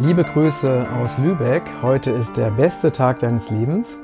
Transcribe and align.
Liebe 0.00 0.22
Grüße 0.22 0.86
aus 0.92 1.18
Lübeck. 1.18 1.64
Heute 1.82 2.12
ist 2.12 2.36
der 2.36 2.52
beste 2.52 2.92
Tag 2.92 3.18
deines 3.18 3.50
Lebens. 3.50 3.98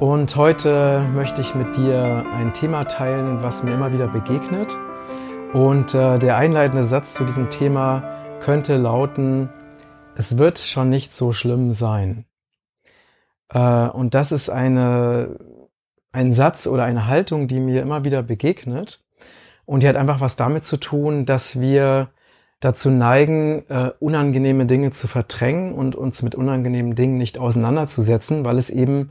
Und 0.00 0.34
heute 0.34 1.06
möchte 1.14 1.40
ich 1.40 1.54
mit 1.54 1.76
dir 1.76 2.26
ein 2.34 2.52
Thema 2.52 2.82
teilen, 2.82 3.40
was 3.40 3.62
mir 3.62 3.72
immer 3.72 3.92
wieder 3.92 4.08
begegnet. 4.08 4.76
Und 5.52 5.94
äh, 5.94 6.18
der 6.18 6.36
einleitende 6.36 6.82
Satz 6.82 7.14
zu 7.14 7.24
diesem 7.24 7.48
Thema 7.48 8.02
könnte 8.40 8.76
lauten, 8.76 9.50
es 10.16 10.36
wird 10.36 10.58
schon 10.58 10.88
nicht 10.88 11.14
so 11.14 11.32
schlimm 11.32 11.70
sein. 11.70 12.24
Äh, 13.50 13.86
und 13.86 14.14
das 14.14 14.32
ist 14.32 14.50
eine, 14.50 15.38
ein 16.10 16.32
Satz 16.32 16.66
oder 16.66 16.82
eine 16.82 17.06
Haltung, 17.06 17.46
die 17.46 17.60
mir 17.60 17.82
immer 17.82 18.04
wieder 18.04 18.24
begegnet. 18.24 19.04
Und 19.64 19.84
die 19.84 19.88
hat 19.88 19.94
einfach 19.94 20.20
was 20.20 20.34
damit 20.34 20.64
zu 20.64 20.76
tun, 20.76 21.24
dass 21.24 21.60
wir 21.60 22.08
dazu 22.60 22.90
neigen, 22.90 23.64
äh, 23.68 23.90
unangenehme 23.98 24.66
Dinge 24.66 24.90
zu 24.90 25.08
verdrängen 25.08 25.72
und 25.72 25.96
uns 25.96 26.22
mit 26.22 26.34
unangenehmen 26.34 26.94
Dingen 26.94 27.16
nicht 27.16 27.38
auseinanderzusetzen, 27.38 28.44
weil 28.44 28.58
es 28.58 28.70
eben 28.70 29.10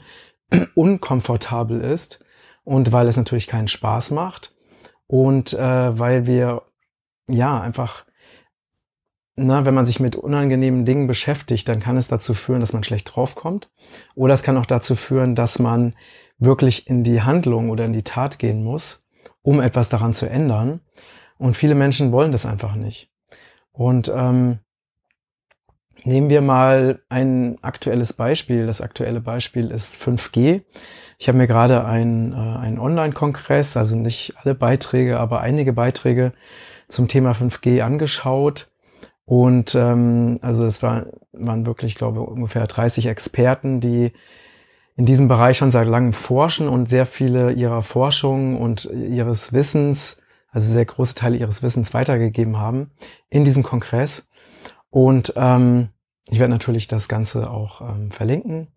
unkomfortabel 0.75 1.81
ist 1.81 2.23
und 2.63 2.91
weil 2.91 3.07
es 3.07 3.17
natürlich 3.17 3.47
keinen 3.47 3.67
Spaß 3.67 4.11
macht 4.11 4.55
und 5.07 5.53
äh, 5.53 5.99
weil 5.99 6.27
wir 6.27 6.61
ja 7.27 7.59
einfach, 7.59 8.05
na, 9.35 9.65
wenn 9.65 9.73
man 9.73 9.85
sich 9.85 9.99
mit 9.99 10.15
unangenehmen 10.15 10.85
Dingen 10.85 11.07
beschäftigt, 11.07 11.67
dann 11.67 11.79
kann 11.79 11.97
es 11.97 12.07
dazu 12.07 12.35
führen, 12.35 12.59
dass 12.59 12.73
man 12.73 12.83
schlecht 12.83 13.15
draufkommt 13.15 13.71
oder 14.13 14.35
es 14.35 14.43
kann 14.43 14.57
auch 14.57 14.67
dazu 14.67 14.95
führen, 14.95 15.33
dass 15.33 15.57
man 15.57 15.95
wirklich 16.37 16.87
in 16.87 17.03
die 17.03 17.23
Handlung 17.23 17.71
oder 17.71 17.85
in 17.85 17.93
die 17.93 18.03
Tat 18.03 18.37
gehen 18.37 18.63
muss, 18.63 19.05
um 19.41 19.59
etwas 19.59 19.89
daran 19.89 20.13
zu 20.13 20.29
ändern. 20.29 20.81
Und 21.37 21.57
viele 21.57 21.75
Menschen 21.75 22.11
wollen 22.11 22.31
das 22.31 22.45
einfach 22.45 22.75
nicht. 22.75 23.09
Und 23.79 24.11
ähm, 24.13 24.59
nehmen 26.03 26.29
wir 26.29 26.41
mal 26.41 26.99
ein 27.07 27.57
aktuelles 27.61 28.11
Beispiel. 28.11 28.67
Das 28.67 28.81
aktuelle 28.81 29.21
Beispiel 29.21 29.71
ist 29.71 29.95
5G. 30.03 30.63
Ich 31.17 31.29
habe 31.29 31.37
mir 31.37 31.47
gerade 31.47 31.85
ein, 31.85 32.33
äh, 32.33 32.35
einen 32.35 32.77
Online-Kongress, 32.77 33.77
also 33.77 33.95
nicht 33.95 34.33
alle 34.43 34.53
Beiträge, 34.53 35.17
aber 35.17 35.39
einige 35.39 35.71
Beiträge 35.71 36.33
zum 36.89 37.07
Thema 37.07 37.31
5G 37.31 37.81
angeschaut. 37.81 38.69
Und 39.23 39.75
ähm, 39.75 40.39
also 40.41 40.65
es 40.65 40.83
war, 40.83 41.05
waren 41.31 41.65
wirklich, 41.65 41.95
glaube 41.95 42.19
ich, 42.19 42.27
ungefähr 42.27 42.67
30 42.67 43.05
Experten, 43.05 43.79
die 43.79 44.11
in 44.97 45.05
diesem 45.05 45.29
Bereich 45.29 45.57
schon 45.57 45.71
seit 45.71 45.87
langem 45.87 46.11
forschen 46.11 46.67
und 46.67 46.89
sehr 46.89 47.05
viele 47.05 47.53
ihrer 47.53 47.81
Forschung 47.81 48.59
und 48.59 48.91
ihres 48.91 49.53
Wissens 49.53 50.21
also 50.51 50.71
sehr 50.71 50.85
große 50.85 51.15
Teile 51.15 51.37
ihres 51.37 51.63
Wissens 51.63 51.93
weitergegeben 51.93 52.57
haben 52.57 52.91
in 53.29 53.43
diesem 53.43 53.63
Kongress. 53.63 54.27
Und 54.89 55.33
ähm, 55.35 55.89
ich 56.29 56.39
werde 56.39 56.53
natürlich 56.53 56.87
das 56.87 57.07
Ganze 57.07 57.49
auch 57.49 57.81
ähm, 57.81 58.11
verlinken. 58.11 58.67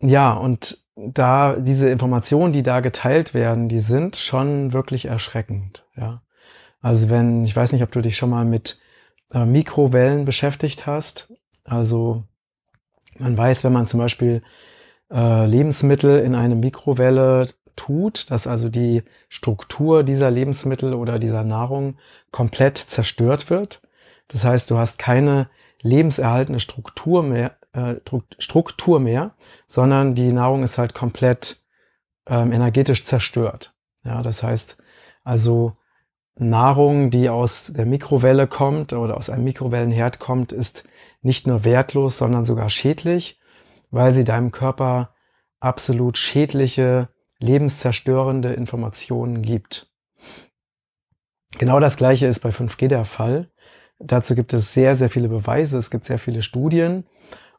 Ja, 0.00 0.34
und 0.34 0.84
da 0.94 1.56
diese 1.56 1.88
Informationen, 1.90 2.52
die 2.52 2.62
da 2.62 2.80
geteilt 2.80 3.34
werden, 3.34 3.68
die 3.68 3.80
sind 3.80 4.16
schon 4.16 4.72
wirklich 4.72 5.06
erschreckend. 5.06 5.86
Ja, 5.96 6.22
also 6.80 7.08
wenn 7.08 7.44
ich 7.44 7.54
weiß 7.54 7.72
nicht, 7.72 7.82
ob 7.82 7.92
du 7.92 8.00
dich 8.00 8.16
schon 8.16 8.30
mal 8.30 8.44
mit 8.44 8.80
äh, 9.32 9.44
Mikrowellen 9.44 10.24
beschäftigt 10.24 10.86
hast. 10.86 11.32
Also 11.64 12.24
man 13.18 13.36
weiß, 13.36 13.64
wenn 13.64 13.72
man 13.72 13.86
zum 13.86 13.98
Beispiel 13.98 14.42
äh, 15.10 15.46
Lebensmittel 15.46 16.20
in 16.20 16.34
eine 16.34 16.54
Mikrowelle 16.54 17.48
tut, 17.76 18.30
dass 18.30 18.46
also 18.46 18.68
die 18.68 19.02
Struktur 19.28 20.02
dieser 20.02 20.30
Lebensmittel 20.30 20.94
oder 20.94 21.18
dieser 21.18 21.44
Nahrung 21.44 21.96
komplett 22.32 22.78
zerstört 22.78 23.50
wird. 23.50 23.82
Das 24.28 24.44
heißt, 24.44 24.70
du 24.70 24.78
hast 24.78 24.98
keine 24.98 25.48
lebenserhaltende 25.82 26.60
Struktur 26.60 27.22
mehr, 27.22 27.56
äh, 27.72 27.96
Struktur 28.38 28.98
mehr, 28.98 29.34
sondern 29.66 30.14
die 30.14 30.32
Nahrung 30.32 30.62
ist 30.62 30.78
halt 30.78 30.94
komplett 30.94 31.60
ähm, 32.26 32.52
energetisch 32.52 33.04
zerstört. 33.04 33.74
Ja, 34.04 34.22
das 34.22 34.42
heißt 34.42 34.76
also 35.22 35.76
Nahrung, 36.38 37.10
die 37.10 37.28
aus 37.28 37.72
der 37.72 37.86
Mikrowelle 37.86 38.46
kommt 38.46 38.92
oder 38.92 39.16
aus 39.16 39.30
einem 39.30 39.44
Mikrowellenherd 39.44 40.18
kommt, 40.18 40.52
ist 40.52 40.84
nicht 41.22 41.46
nur 41.46 41.64
wertlos, 41.64 42.18
sondern 42.18 42.44
sogar 42.44 42.68
schädlich, 42.68 43.40
weil 43.90 44.12
sie 44.12 44.24
deinem 44.24 44.52
Körper 44.52 45.14
absolut 45.60 46.18
schädliche 46.18 47.08
lebenszerstörende 47.38 48.52
Informationen 48.52 49.42
gibt. 49.42 49.90
Genau 51.58 51.80
das 51.80 51.96
gleiche 51.96 52.26
ist 52.26 52.40
bei 52.40 52.50
5G 52.50 52.88
der 52.88 53.04
Fall. 53.04 53.50
Dazu 53.98 54.34
gibt 54.34 54.52
es 54.52 54.74
sehr, 54.74 54.94
sehr 54.94 55.08
viele 55.08 55.28
Beweise, 55.28 55.78
es 55.78 55.90
gibt 55.90 56.04
sehr 56.04 56.18
viele 56.18 56.42
Studien 56.42 57.04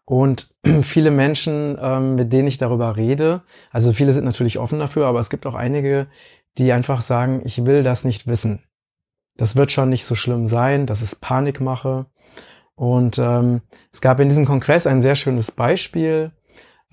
und 0.06 0.54
viele 0.84 1.12
Menschen, 1.12 1.78
ähm, 1.82 2.16
mit 2.16 2.32
denen 2.32 2.48
ich 2.48 2.58
darüber 2.58 2.96
rede, 2.96 3.42
also 3.72 3.94
viele 3.94 4.14
sind 4.14 4.26
natürlich 4.26 4.60
offen 4.60 4.80
dafür, 4.80 5.08
aber 5.08 5.20
es 5.20 5.30
gibt 5.30 5.46
auch 5.46 5.56
einige, 5.56 6.08
die 6.58 6.72
einfach 6.72 7.02
sagen, 7.02 7.42
ich 7.46 7.66
will 7.66 7.84
das 7.84 8.04
nicht 8.04 8.28
wissen. 8.28 8.64
Das 9.36 9.56
wird 9.56 9.72
schon 9.72 9.90
nicht 9.90 10.06
so 10.06 10.16
schlimm 10.16 10.48
sein, 10.48 10.88
dass 10.88 11.02
es 11.02 11.16
Panik 11.16 11.62
mache. 11.62 12.08
Und 12.76 13.20
ähm, 13.20 13.62
es 13.92 14.02
gab 14.02 14.20
in 14.20 14.30
diesem 14.30 14.46
Kongress 14.46 14.88
ein 14.88 15.02
sehr 15.02 15.16
schönes 15.16 15.52
Beispiel 15.52 16.32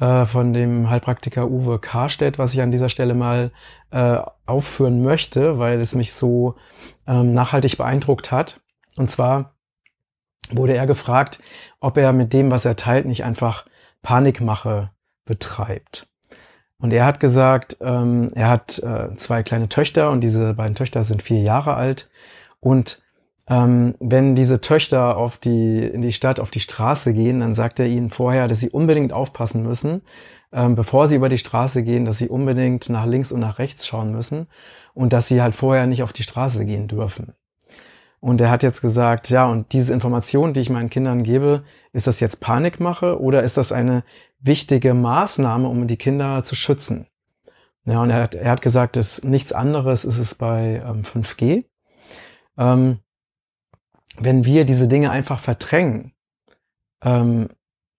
äh, 0.01 0.25
von 0.27 0.53
dem 0.53 0.91
Heilpraktiker 0.91 1.49
Uwe 1.49 1.79
Karstedt, 1.79 2.39
was 2.39 2.55
ich 2.55 2.63
an 2.63 2.73
dieser 2.73 2.89
Stelle 2.89 3.15
mal 3.15 3.53
äh, 3.91 4.19
aufführen 4.47 5.03
möchte, 5.03 5.59
weil 5.59 5.81
es 5.81 5.95
mich 5.95 6.13
so 6.13 6.57
ähm, 7.07 7.33
nachhaltig 7.33 7.77
beeindruckt 7.77 8.33
hat. 8.33 8.61
Und 8.97 9.11
zwar 9.11 9.55
wurde 10.51 10.75
er 10.75 10.87
gefragt, 10.87 11.41
ob 11.81 11.97
er 11.97 12.13
mit 12.13 12.33
dem, 12.33 12.51
was 12.51 12.65
er 12.65 12.77
teilt, 12.77 13.07
nicht 13.07 13.25
einfach 13.25 13.67
Panikmache 14.03 14.91
betreibt. 15.25 16.09
Und 16.79 16.93
er 16.93 17.07
hat 17.07 17.21
gesagt, 17.21 17.79
ähm, 17.81 18.29
er 18.35 18.49
hat 18.49 18.79
äh, 18.81 19.17
zwei 19.17 19.43
kleine 19.43 19.69
Töchter 19.69 20.11
und 20.11 20.21
diese 20.21 20.55
beiden 20.55 20.75
Töchter 20.75 21.03
sind 21.05 21.23
vier 21.23 21.41
Jahre 21.41 21.75
alt 21.75 22.11
und 22.61 23.04
ähm, 23.47 23.95
wenn 24.01 24.35
diese 24.35 24.61
Töchter 24.61 25.17
auf 25.17 25.37
die, 25.37 25.81
in 25.81 26.01
die 26.01 26.13
Stadt, 26.13 26.41
auf 26.41 26.51
die 26.51 26.61
Straße 26.61 27.13
gehen, 27.13 27.41
dann 27.41 27.55
sagt 27.55 27.79
er 27.79 27.87
ihnen 27.87 28.11
vorher, 28.11 28.49
dass 28.49 28.61
sie 28.61 28.71
unbedingt 28.71 29.13
aufpassen 29.13 29.63
müssen, 29.63 30.03
ähm, 30.53 30.75
bevor 30.75 31.09
sie 31.09 31.17
über 31.17 31.29
die 31.29 31.39
Straße 31.39 31.83
gehen, 31.83 32.05
dass 32.05 32.19
sie 32.19 32.29
unbedingt 32.29 32.89
nach 32.89 33.07
links 33.07 33.33
und 33.33 33.41
nach 33.41 33.59
rechts 33.59 33.87
schauen 33.87 34.13
müssen 34.13 34.47
und 34.95 35.13
dass 35.13 35.29
sie 35.29 35.43
halt 35.43 35.55
vorher 35.55 35.87
nicht 35.87 36.03
auf 36.03 36.13
die 36.13 36.23
Straße 36.23 36.65
gehen 36.65 36.89
dürfen. 36.89 37.35
Und 38.21 38.41
er 38.41 38.51
hat 38.51 38.63
jetzt 38.63 38.81
gesagt, 38.81 39.29
ja, 39.29 39.45
und 39.45 39.75
diese 39.75 39.93
Information, 39.93 40.55
die 40.55 40.61
ich 40.61 40.71
meinen 40.71 40.89
Kindern 40.89 41.25
gebe, 41.25 41.65
ist 41.93 42.07
das 42.07 42.21
jetzt 42.21 42.41
Panikmache 42.41 43.21
oder 43.21 43.43
ist 43.43 43.59
das 43.59 43.71
eine 43.71 44.03
wichtige 44.41 44.95
Maßnahme, 44.95 45.69
um 45.69 45.87
die 45.87 45.99
Kinder 45.99 46.43
zu 46.43 46.55
schützen? 46.55 47.07
Ja, 47.85 48.01
und 48.01 48.09
er 48.09 48.23
hat, 48.23 48.35
er 48.35 48.51
hat 48.51 48.63
gesagt, 48.63 48.97
dass 48.97 49.23
nichts 49.25 49.53
anderes 49.53 50.07
ist 50.07 50.19
es 50.19 50.35
bei 50.35 50.83
ähm, 50.87 51.03
5G. 51.03 51.65
Ähm, 52.57 53.01
wenn 54.19 54.45
wir 54.45 54.65
diese 54.65 54.89
Dinge 54.89 55.11
einfach 55.11 55.41
verdrängen, 55.41 56.13
ähm, 57.03 57.49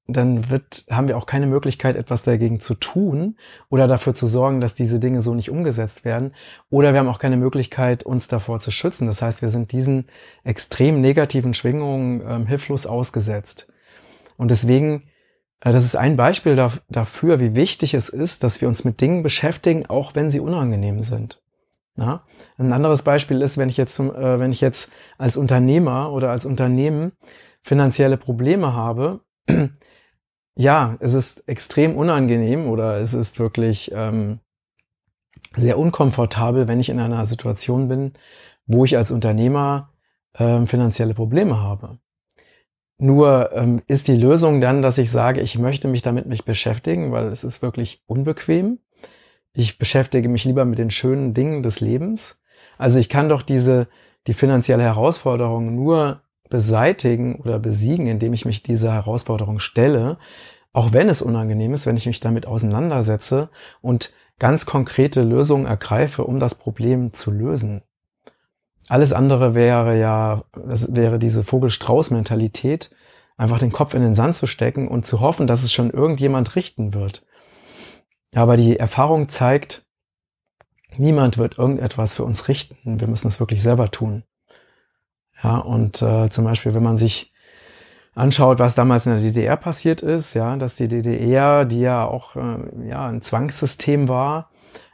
dann 0.07 0.49
wird, 0.51 0.85
haben 0.91 1.07
wir 1.07 1.17
auch 1.17 1.25
keine 1.25 1.47
Möglichkeit, 1.47 1.95
etwas 1.95 2.21
dagegen 2.21 2.59
zu 2.59 2.75
tun 2.75 3.37
oder 3.69 3.87
dafür 3.87 4.13
zu 4.13 4.27
sorgen, 4.27 4.61
dass 4.61 4.75
diese 4.75 4.99
Dinge 4.99 5.21
so 5.21 5.33
nicht 5.33 5.49
umgesetzt 5.49 6.05
werden. 6.05 6.33
Oder 6.69 6.93
wir 6.93 6.99
haben 6.99 7.07
auch 7.07 7.17
keine 7.17 7.37
Möglichkeit, 7.37 8.03
uns 8.03 8.27
davor 8.27 8.59
zu 8.59 8.69
schützen. 8.69 9.07
Das 9.07 9.23
heißt, 9.23 9.41
wir 9.41 9.49
sind 9.49 9.71
diesen 9.71 10.05
extrem 10.43 11.01
negativen 11.01 11.55
Schwingungen 11.55 12.21
ähm, 12.27 12.45
hilflos 12.45 12.85
ausgesetzt. 12.85 13.71
Und 14.37 14.51
deswegen, 14.51 15.09
äh, 15.61 15.73
das 15.73 15.85
ist 15.85 15.95
ein 15.95 16.17
Beispiel 16.17 16.55
da, 16.55 16.71
dafür, 16.87 17.39
wie 17.39 17.55
wichtig 17.55 17.95
es 17.95 18.09
ist, 18.09 18.43
dass 18.43 18.61
wir 18.61 18.67
uns 18.67 18.83
mit 18.83 19.01
Dingen 19.01 19.23
beschäftigen, 19.23 19.87
auch 19.87 20.13
wenn 20.13 20.29
sie 20.29 20.39
unangenehm 20.39 21.01
sind. 21.01 21.41
Ja? 21.97 22.23
Ein 22.57 22.73
anderes 22.73 23.03
Beispiel 23.03 23.41
ist, 23.41 23.57
wenn 23.57 23.69
ich 23.69 23.77
jetzt, 23.77 23.99
äh, 23.99 24.39
wenn 24.39 24.51
ich 24.51 24.61
jetzt 24.61 24.91
als 25.17 25.37
Unternehmer 25.37 26.11
oder 26.11 26.31
als 26.31 26.45
Unternehmen 26.45 27.13
finanzielle 27.61 28.17
Probleme 28.17 28.73
habe, 28.73 29.21
ja, 30.55 30.97
es 30.99 31.13
ist 31.13 31.47
extrem 31.47 31.95
unangenehm 31.95 32.67
oder 32.67 32.99
es 32.99 33.13
ist 33.13 33.39
wirklich 33.39 33.91
ähm, 33.93 34.39
sehr 35.55 35.77
unkomfortabel, 35.77 36.67
wenn 36.67 36.79
ich 36.79 36.89
in 36.89 36.99
einer 36.99 37.25
Situation 37.25 37.87
bin, 37.87 38.13
wo 38.65 38.85
ich 38.85 38.97
als 38.97 39.11
Unternehmer 39.11 39.93
ähm, 40.37 40.67
finanzielle 40.67 41.13
Probleme 41.13 41.61
habe. 41.61 41.99
Nur 42.97 43.51
ähm, 43.53 43.81
ist 43.87 44.07
die 44.07 44.15
Lösung 44.15 44.61
dann, 44.61 44.81
dass 44.81 44.97
ich 44.97 45.11
sage, 45.11 45.41
ich 45.41 45.57
möchte 45.57 45.87
mich 45.87 46.01
damit 46.01 46.27
mich 46.27 46.45
beschäftigen, 46.45 47.11
weil 47.11 47.27
es 47.27 47.43
ist 47.43 47.61
wirklich 47.61 48.03
unbequem 48.07 48.79
ich 49.55 49.77
beschäftige 49.77 50.29
mich 50.29 50.43
lieber 50.43 50.65
mit 50.65 50.77
den 50.77 50.91
schönen 50.91 51.33
Dingen 51.33 51.63
des 51.63 51.79
Lebens. 51.79 52.41
Also 52.77 52.99
ich 52.99 53.09
kann 53.09 53.29
doch 53.29 53.41
diese, 53.41 53.87
die 54.27 54.33
finanzielle 54.33 54.83
Herausforderung 54.83 55.73
nur 55.75 56.21
beseitigen 56.49 57.37
oder 57.37 57.57
besiegen, 57.57 58.07
indem 58.07 58.33
ich 58.33 58.45
mich 58.45 58.63
dieser 58.63 58.93
Herausforderung 58.93 59.59
stelle, 59.59 60.17
auch 60.73 60.93
wenn 60.93 61.09
es 61.09 61.21
unangenehm 61.21 61.73
ist, 61.73 61.85
wenn 61.85 61.97
ich 61.97 62.05
mich 62.05 62.19
damit 62.19 62.45
auseinandersetze 62.45 63.49
und 63.81 64.13
ganz 64.37 64.65
konkrete 64.65 65.23
Lösungen 65.23 65.65
ergreife, 65.65 66.25
um 66.25 66.39
das 66.39 66.55
Problem 66.55 67.13
zu 67.13 67.31
lösen. 67.31 67.81
Alles 68.87 69.13
andere 69.13 69.55
wäre 69.55 69.97
ja, 69.97 70.43
das 70.67 70.95
wäre 70.95 71.17
diese 71.17 71.43
Vogel-Strauß-Mentalität, 71.43 72.91
einfach 73.37 73.59
den 73.59 73.71
Kopf 73.71 73.93
in 73.93 74.01
den 74.01 74.15
Sand 74.15 74.35
zu 74.35 74.47
stecken 74.47 74.87
und 74.87 75.05
zu 75.05 75.21
hoffen, 75.21 75.47
dass 75.47 75.63
es 75.63 75.73
schon 75.73 75.89
irgendjemand 75.89 76.55
richten 76.55 76.93
wird. 76.93 77.25
Aber 78.33 78.57
die 78.57 78.77
Erfahrung 78.77 79.29
zeigt, 79.29 79.85
niemand 80.97 81.37
wird 81.37 81.57
irgendetwas 81.57 82.15
für 82.15 82.23
uns 82.23 82.47
richten. 82.47 82.99
Wir 82.99 83.07
müssen 83.07 83.27
es 83.27 83.39
wirklich 83.39 83.61
selber 83.61 83.91
tun. 83.91 84.23
Ja, 85.43 85.57
und 85.57 86.01
äh, 86.01 86.29
zum 86.29 86.45
Beispiel, 86.45 86.73
wenn 86.73 86.83
man 86.83 86.97
sich 86.97 87.33
anschaut, 88.15 88.59
was 88.59 88.75
damals 88.75 89.05
in 89.05 89.13
der 89.13 89.21
DDR 89.21 89.57
passiert 89.57 90.01
ist, 90.01 90.33
ja, 90.33 90.55
dass 90.55 90.75
die 90.75 90.87
DDR, 90.87 91.65
die 91.65 91.81
ja 91.81 92.05
auch 92.05 92.35
äh, 92.35 92.87
ja 92.87 93.07
ein 93.07 93.21
Zwangssystem 93.21 94.07
war, 94.07 94.49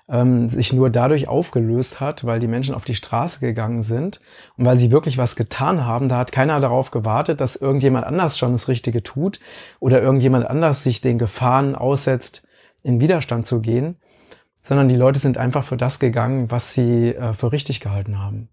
ähm, 0.10 0.50
sich 0.50 0.74
nur 0.74 0.90
dadurch 0.90 1.28
aufgelöst 1.28 2.00
hat, 2.00 2.26
weil 2.26 2.40
die 2.40 2.48
Menschen 2.48 2.76
auf 2.76 2.84
die 2.84 2.96
Straße 2.96 3.40
gegangen 3.40 3.82
sind 3.82 4.20
und 4.58 4.66
weil 4.66 4.78
sie 4.78 4.92
wirklich 4.92 5.18
was 5.18 5.36
getan 5.36 5.86
haben. 5.86 6.10
Da 6.10 6.18
hat 6.18 6.32
keiner 6.32 6.60
darauf 6.60 6.92
gewartet, 6.92 7.40
dass 7.40 7.56
irgendjemand 7.56 8.06
anders 8.06 8.38
schon 8.38 8.52
das 8.52 8.68
Richtige 8.68 9.04
tut 9.04 9.40
oder 9.80 10.02
irgendjemand 10.02 10.48
anders 10.48 10.84
sich 10.84 11.00
den 11.00 11.18
Gefahren 11.18 11.76
aussetzt, 11.76 12.44
in 12.84 13.00
Widerstand 13.00 13.48
zu 13.48 13.62
gehen, 13.62 13.98
sondern 14.62 14.90
die 14.90 14.96
Leute 14.96 15.20
sind 15.20 15.38
einfach 15.38 15.64
für 15.64 15.78
das 15.78 16.00
gegangen, 16.00 16.52
was 16.52 16.74
sie 16.74 17.16
äh, 17.16 17.34
für 17.34 17.52
richtig 17.52 17.80
gehalten 17.80 18.20
haben. 18.20 18.50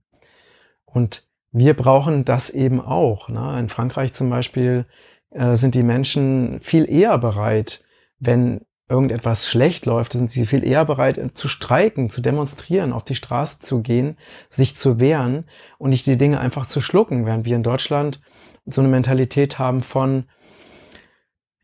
Und 0.84 1.24
wir 1.52 1.74
brauchen 1.74 2.24
das 2.24 2.50
eben 2.50 2.80
auch. 2.80 3.28
Ne? 3.28 3.58
In 3.58 3.68
Frankreich 3.68 4.12
zum 4.12 4.30
Beispiel 4.30 4.86
äh, 5.30 5.56
sind 5.56 5.74
die 5.74 5.82
Menschen 5.82 6.60
viel 6.60 6.90
eher 6.90 7.18
bereit, 7.18 7.84
wenn 8.18 8.62
irgendetwas 8.88 9.46
schlecht 9.46 9.84
läuft, 9.84 10.12
sind 10.12 10.30
sie 10.30 10.46
viel 10.46 10.66
eher 10.66 10.84
bereit 10.84 11.18
äh, 11.18 11.32
zu 11.34 11.48
streiken, 11.48 12.08
zu 12.08 12.20
demonstrieren, 12.20 12.92
auf 12.92 13.04
die 13.04 13.14
Straße 13.14 13.58
zu 13.60 13.82
gehen, 13.82 14.16
sich 14.48 14.76
zu 14.76 14.98
wehren 14.98 15.44
und 15.76 15.90
nicht 15.90 16.06
die 16.06 16.16
Dinge 16.16 16.40
einfach 16.40 16.66
zu 16.66 16.80
schlucken, 16.80 17.26
während 17.26 17.44
wir 17.44 17.56
in 17.56 17.62
Deutschland 17.62 18.20
so 18.64 18.80
eine 18.80 18.88
Mentalität 18.88 19.58
haben 19.58 19.82
von, 19.82 20.24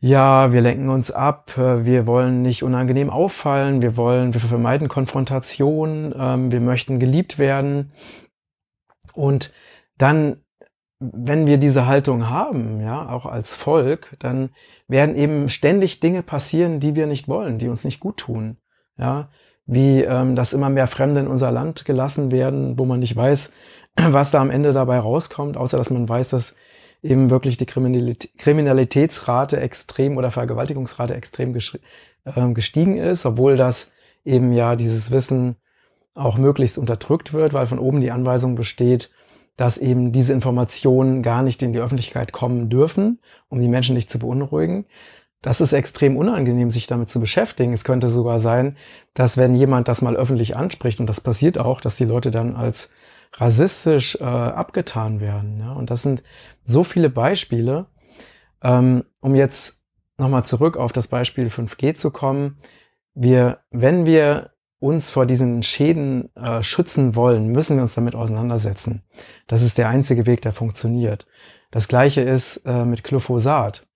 ja, 0.05 0.53
wir 0.53 0.61
lenken 0.61 0.89
uns 0.89 1.09
ab, 1.09 1.53
wir 1.55 2.05
wollen 2.05 2.43
nicht 2.43 2.61
unangenehm 2.61 3.09
auffallen, 3.09 3.81
wir 3.81 3.97
wollen, 3.97 4.33
wir 4.33 4.41
vermeiden 4.41 4.87
Konfrontation, 4.87 6.13
ähm, 6.17 6.51
wir 6.51 6.61
möchten 6.61 6.99
geliebt 6.99 7.39
werden. 7.39 7.91
Und 9.13 9.53
dann 9.97 10.43
wenn 10.99 11.45
wir 11.45 11.57
diese 11.57 11.87
Haltung 11.87 12.29
haben, 12.29 12.79
ja, 12.81 13.09
auch 13.09 13.25
als 13.25 13.55
Volk, 13.55 14.15
dann 14.19 14.51
werden 14.87 15.15
eben 15.15 15.49
ständig 15.49 15.99
Dinge 15.99 16.23
passieren, 16.23 16.79
die 16.79 16.95
wir 16.95 17.07
nicht 17.07 17.27
wollen, 17.27 17.57
die 17.57 17.67
uns 17.67 17.83
nicht 17.83 17.99
gut 17.99 18.17
tun, 18.17 18.57
ja, 18.97 19.29
wie 19.65 20.03
ähm, 20.03 20.35
dass 20.35 20.53
immer 20.53 20.69
mehr 20.69 20.87
Fremde 20.87 21.19
in 21.19 21.27
unser 21.27 21.51
Land 21.51 21.85
gelassen 21.85 22.31
werden, 22.31 22.79
wo 22.79 22.85
man 22.85 22.99
nicht 22.99 23.15
weiß, 23.15 23.51
was 23.95 24.31
da 24.31 24.39
am 24.39 24.49
Ende 24.49 24.71
dabei 24.71 24.99
rauskommt, 24.99 25.57
außer 25.57 25.77
dass 25.77 25.89
man 25.89 26.07
weiß, 26.07 26.29
dass 26.29 26.55
eben 27.05 27.29
wirklich 27.29 27.57
die 27.57 27.67
Kriminalitätsrate 27.67 29.59
extrem 29.59 30.17
oder 30.17 30.31
Vergewaltigungsrate 30.31 31.13
extrem 31.13 31.55
äh, 31.55 32.53
gestiegen 32.53 32.97
ist, 32.97 33.25
obwohl 33.25 33.55
das 33.55 33.91
eben 34.25 34.51
ja 34.51 34.75
dieses 34.75 35.11
Wissen 35.11 35.57
auch 36.15 36.37
möglichst 36.37 36.77
unterdrückt 36.77 37.33
wird, 37.33 37.53
weil 37.53 37.67
von 37.67 37.79
oben 37.79 38.01
die 38.01 38.11
Anweisung 38.11 38.55
besteht, 38.55 39.11
dass 39.55 39.77
eben 39.77 40.11
diese 40.11 40.33
Informationen 40.33 41.21
gar 41.21 41.43
nicht 41.43 41.61
in 41.61 41.73
die 41.73 41.79
Öffentlichkeit 41.79 42.31
kommen 42.31 42.69
dürfen, 42.69 43.19
um 43.49 43.61
die 43.61 43.67
Menschen 43.67 43.95
nicht 43.95 44.09
zu 44.09 44.19
beunruhigen. 44.19 44.85
Das 45.41 45.61
ist 45.61 45.73
extrem 45.73 46.17
unangenehm, 46.17 46.71
sich 46.71 46.87
damit 46.87 47.09
zu 47.09 47.19
beschäftigen. 47.19 47.71
Es 47.71 47.83
könnte 47.83 48.09
sogar 48.09 48.39
sein, 48.39 48.77
dass 49.13 49.37
wenn 49.37 49.53
jemand 49.53 49.87
das 49.87 50.01
mal 50.01 50.15
öffentlich 50.15 50.55
anspricht, 50.55 50.99
und 50.99 51.07
das 51.07 51.21
passiert 51.21 51.59
auch, 51.59 51.81
dass 51.81 51.97
die 51.97 52.05
Leute 52.05 52.31
dann 52.31 52.55
als 52.55 52.89
rassistisch 53.35 54.15
äh, 54.19 54.23
abgetan 54.23 55.19
werden. 55.19 55.59
Ja? 55.59 55.73
Und 55.73 55.89
das 55.89 56.01
sind 56.01 56.23
so 56.63 56.83
viele 56.83 57.09
Beispiele. 57.09 57.87
Ähm, 58.63 59.03
um 59.19 59.35
jetzt 59.35 59.83
nochmal 60.17 60.43
zurück 60.43 60.77
auf 60.77 60.91
das 60.91 61.07
Beispiel 61.07 61.47
5G 61.47 61.95
zu 61.95 62.11
kommen. 62.11 62.57
Wir, 63.13 63.59
wenn 63.69 64.05
wir 64.05 64.51
uns 64.79 65.09
vor 65.09 65.25
diesen 65.25 65.63
Schäden 65.63 66.33
äh, 66.35 66.63
schützen 66.63 67.15
wollen, 67.15 67.47
müssen 67.47 67.77
wir 67.77 67.83
uns 67.83 67.95
damit 67.95 68.15
auseinandersetzen. 68.15 69.03
Das 69.47 69.61
ist 69.61 69.77
der 69.77 69.89
einzige 69.89 70.25
Weg, 70.25 70.41
der 70.41 70.53
funktioniert. 70.53 71.25
Das 71.71 71.87
gleiche 71.87 72.21
ist 72.21 72.57
äh, 72.65 72.85
mit 72.85 73.03
Glyphosat. 73.03 73.87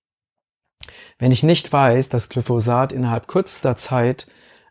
Wenn 1.18 1.32
ich 1.32 1.44
nicht 1.44 1.72
weiß, 1.72 2.10
dass 2.10 2.30
Glyphosat 2.30 2.92
innerhalb 2.92 3.28
kürzester 3.28 3.76
Zeit 3.76 4.28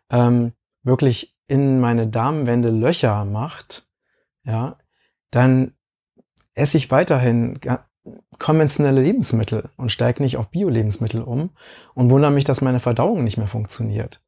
ähm, 0.09 0.53
wirklich 0.83 1.37
in 1.47 1.79
meine 1.79 2.07
Darmwände 2.07 2.69
Löcher 2.69 3.25
macht, 3.25 3.88
ja, 4.49 4.77
dann 5.31 5.73
esse 6.55 6.77
ich 6.77 6.91
weiterhin 6.91 7.59
konventionelle 8.39 9.01
Lebensmittel 9.01 9.69
und 9.77 9.91
steige 9.91 10.23
nicht 10.23 10.37
auf 10.37 10.49
Bio-Lebensmittel 10.49 11.21
um 11.21 11.51
und 11.93 12.09
wundere 12.09 12.31
mich, 12.31 12.45
dass 12.45 12.61
meine 12.61 12.79
Verdauung 12.79 13.23
nicht 13.23 13.37
mehr 13.37 13.47
funktioniert. 13.47 14.21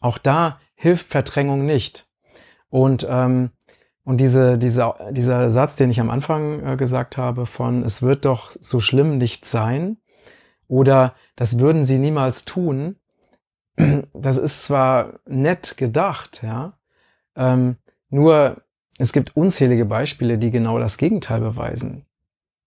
Auch 0.00 0.18
da 0.18 0.60
hilft 0.74 1.10
Verdrängung 1.10 1.64
nicht. 1.64 2.06
Und, 2.68 3.06
ähm, 3.08 3.50
und 4.04 4.18
diese, 4.20 4.58
diese, 4.58 4.94
dieser 5.10 5.50
Satz, 5.50 5.76
den 5.76 5.90
ich 5.90 6.00
am 6.00 6.10
Anfang 6.10 6.64
äh, 6.64 6.76
gesagt 6.76 7.16
habe, 7.16 7.46
von 7.46 7.82
es 7.82 8.02
wird 8.02 8.24
doch 8.24 8.52
so 8.60 8.80
schlimm 8.80 9.18
nicht 9.18 9.46
sein 9.46 9.96
oder 10.68 11.14
das 11.36 11.58
würden 11.58 11.84
sie 11.84 11.98
niemals 11.98 12.44
tun, 12.44 12.96
das 14.12 14.36
ist 14.36 14.64
zwar 14.64 15.20
nett 15.26 15.76
gedacht, 15.76 16.42
ja, 16.42 16.78
ähm, 17.36 17.76
nur 18.08 18.62
es 18.98 19.12
gibt 19.12 19.36
unzählige 19.36 19.84
Beispiele, 19.84 20.38
die 20.38 20.50
genau 20.50 20.78
das 20.78 20.98
Gegenteil 20.98 21.40
beweisen. 21.40 22.06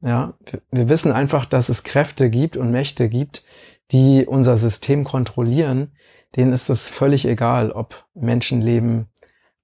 Ja, 0.02 0.34
wir, 0.72 0.88
wissen 0.88 1.12
einfach, 1.12 1.46
dass 1.46 1.68
es 1.68 1.84
Kräfte 1.84 2.30
gibt 2.30 2.56
und 2.56 2.72
Mächte 2.72 3.10
gibt, 3.10 3.44
die 3.92 4.26
unser 4.26 4.56
System 4.56 5.04
kontrollieren, 5.04 5.92
denen 6.36 6.54
ist 6.54 6.70
es 6.70 6.90
völlig 6.90 7.26
egal, 7.26 7.72
ob 7.72 8.06
Menschenleben, 8.14 9.08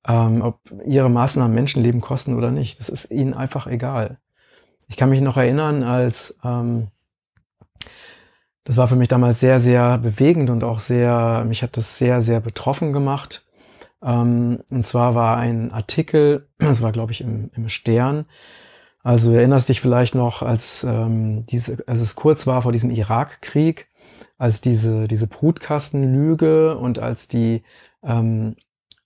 ähm, 0.06 0.42
ob 0.42 0.60
ihre 0.86 1.10
Maßnahmen 1.10 1.54
Menschenleben 1.54 2.02
kosten 2.02 2.36
oder 2.36 2.52
nicht. 2.52 2.80
Das 2.80 2.90
ist 2.90 3.12
ihnen 3.12 3.34
einfach 3.34 3.68
egal. 3.68 4.20
Ich 4.88 4.98
kann 4.98 5.10
mich 5.10 5.22
noch 5.22 5.38
erinnern, 5.38 5.84
als 5.84 6.38
ähm, 6.44 6.90
das 8.66 8.78
war 8.78 8.88
für 8.88 8.96
mich 8.96 9.08
damals 9.08 9.40
sehr, 9.40 9.60
sehr 9.60 10.00
bewegend 10.00 10.50
und 10.50 10.64
auch 10.64 10.80
sehr, 10.80 11.46
mich 11.48 11.64
hat 11.64 11.78
das 11.78 11.98
sehr, 11.98 12.20
sehr 12.20 12.40
betroffen 12.42 12.94
gemacht. 12.94 13.45
Ähm, 14.06 14.60
und 14.70 14.86
zwar 14.86 15.16
war 15.16 15.38
ein 15.38 15.72
Artikel, 15.72 16.48
das 16.60 16.82
war 16.82 16.92
glaube 16.92 17.12
ich 17.12 17.22
im, 17.22 17.50
im 17.56 17.68
Stern, 17.68 18.26
also 19.04 19.34
erinnerst 19.34 19.70
dich 19.70 19.82
vielleicht 19.82 20.16
noch, 20.16 20.42
als, 20.42 20.84
ähm, 20.84 21.44
diese, 21.44 21.78
als 21.86 22.02
es 22.02 22.16
kurz 22.16 22.48
war 22.48 22.64
vor 22.64 22.72
diesem 22.72 22.90
Irakkrieg, 22.90 23.88
als 24.40 24.62
diese, 24.62 25.08
diese 25.08 25.28
Brutkastenlüge 25.28 26.76
und 26.78 26.98
als 26.98 27.28
die 27.28 27.64
ähm, 28.04 28.56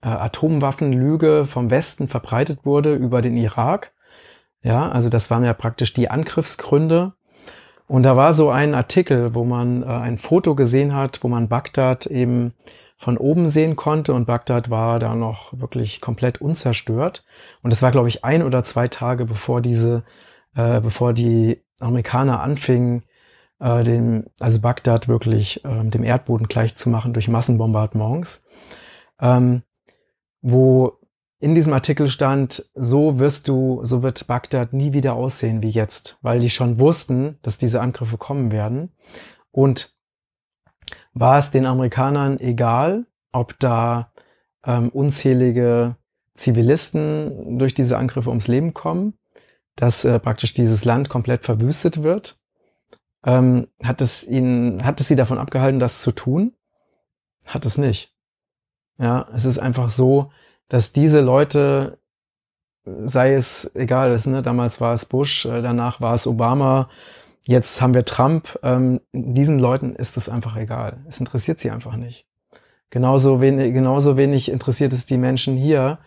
äh, 0.02 0.08
Atomwaffenlüge 0.08 1.44
vom 1.46 1.70
Westen 1.70 2.08
verbreitet 2.08 2.60
wurde 2.64 2.96
über 2.96 3.22
den 3.22 3.36
Irak. 3.36 3.92
Ja, 4.62 4.90
also 4.90 5.10
das 5.10 5.30
waren 5.32 5.44
ja 5.44 5.54
praktisch 5.54 5.94
die 5.94 6.10
Angriffsgründe. 6.10 7.14
Und 7.88 8.04
da 8.04 8.16
war 8.16 8.32
so 8.32 8.50
ein 8.52 8.76
Artikel, 8.76 9.36
wo 9.36 9.44
man 9.44 9.84
äh, 9.84 9.88
ein 9.88 10.18
Foto 10.18 10.56
gesehen 10.56 10.96
hat, 10.96 11.20
wo 11.24 11.28
man 11.28 11.50
Bagdad 11.50 12.06
eben 12.06 12.54
von 13.00 13.18
oben 13.18 13.48
sehen 13.48 13.78
konnte 13.78 14.14
und 14.14 14.26
Bagdad 14.26 14.70
war 14.70 15.00
da 15.00 15.16
noch 15.16 15.58
wirklich 15.58 16.02
komplett 16.02 16.42
unzerstört. 16.42 17.24
Und 17.64 17.72
das 17.72 17.82
war, 17.82 17.92
glaube 17.92 18.10
ich, 18.10 18.26
ein 18.26 18.44
oder 18.44 18.66
zwei 18.66 18.90
Tage 18.90 19.24
bevor 19.24 19.62
diese, 19.62 20.04
äh, 20.54 20.82
bevor 20.82 21.14
die 21.14 21.64
Amerikaner 21.80 22.42
anfingen, 22.42 23.04
äh, 23.62 23.86
dem, 23.86 24.26
also 24.42 24.60
Bagdad 24.60 25.08
wirklich 25.08 25.64
äh, 25.64 25.86
dem 25.86 26.04
Erdboden 26.04 26.50
gleich 26.50 26.76
zu 26.76 26.90
machen 26.90 27.14
durch 27.14 27.30
Massenbombardements, 27.30 28.44
ähm, 29.22 29.64
wo 30.42 31.00
in 31.40 31.56
diesem 31.56 31.72
Artikel 31.72 32.10
stand, 32.10 32.70
so 32.76 33.18
wirst 33.18 33.48
du, 33.48 33.80
so 33.84 34.04
wird 34.04 34.28
Bagdad 34.28 34.74
nie 34.74 34.92
wieder 34.92 35.14
aussehen 35.14 35.64
wie 35.64 35.70
jetzt, 35.70 36.18
weil 36.22 36.40
die 36.40 36.50
schon 36.50 36.80
wussten, 36.80 37.38
dass 37.44 37.58
diese 37.58 37.80
Angriffe 37.80 38.18
kommen 38.18 38.52
werden. 38.52 38.92
Und 39.52 39.94
war 41.14 41.38
es 41.38 41.52
den 41.52 41.66
Amerikanern 41.66 42.40
egal, 42.40 43.06
ob 43.32 43.58
da 43.60 44.12
ähm, 44.66 44.90
unzählige 44.90 45.96
Zivilisten 46.36 47.60
durch 47.60 47.74
diese 47.74 47.98
Angriffe 47.98 48.30
ums 48.30 48.48
Leben 48.48 48.74
kommen, 48.74 49.14
dass 49.76 50.06
äh, 50.06 50.20
praktisch 50.20 50.54
dieses 50.54 50.86
Land 50.86 51.10
komplett 51.10 51.46
verwüstet 51.46 52.04
wird 52.04 52.40
ähm, 53.24 53.68
hat 53.84 54.02
es 54.02 54.26
ihn, 54.26 54.84
hat 54.86 55.02
es 55.02 55.08
sie 55.08 55.16
davon 55.16 55.38
abgehalten, 55.38 55.80
das 55.80 56.02
zu 56.02 56.12
tun? 56.12 56.54
Hat 57.46 57.66
es 57.66 57.78
nicht. 57.78 58.14
Ja, 58.98 59.28
es 59.34 59.46
ist 59.46 59.60
einfach 59.60 59.90
so, 59.90 60.32
dass 60.68 60.94
diese 60.94 61.22
Leute, 61.22 62.00
sei 62.86 63.34
es 63.34 63.74
egal, 63.76 64.12
ist, 64.14 64.28
ne, 64.28 64.42
damals 64.42 64.82
war 64.82 64.94
es 64.94 65.06
Bush, 65.06 65.46
äh, 65.46 65.62
danach 65.62 66.02
war 66.02 66.14
es 66.14 66.28
Obama, 66.28 66.90
jetzt 67.50 67.82
haben 67.82 67.96
wir 67.96 68.06
Trump, 68.06 68.60
ähm, 68.62 69.02
diesen 69.12 69.58
Leuten 69.58 69.96
ist 69.96 70.18
es 70.18 70.30
einfach 70.30 70.56
egal. 70.56 71.04
Es 71.08 71.20
interessiert 71.20 71.60
sie 71.60 71.72
einfach 71.72 71.96
nicht. 71.96 72.28
Genauso 72.92 73.42
wenig, 73.42 73.74
genauso 73.74 74.18
wenig 74.18 74.52
interessiert 74.52 74.94
es 74.94 75.08
die 75.08 75.18
Menschen 75.18 75.58
hier, 75.58 75.98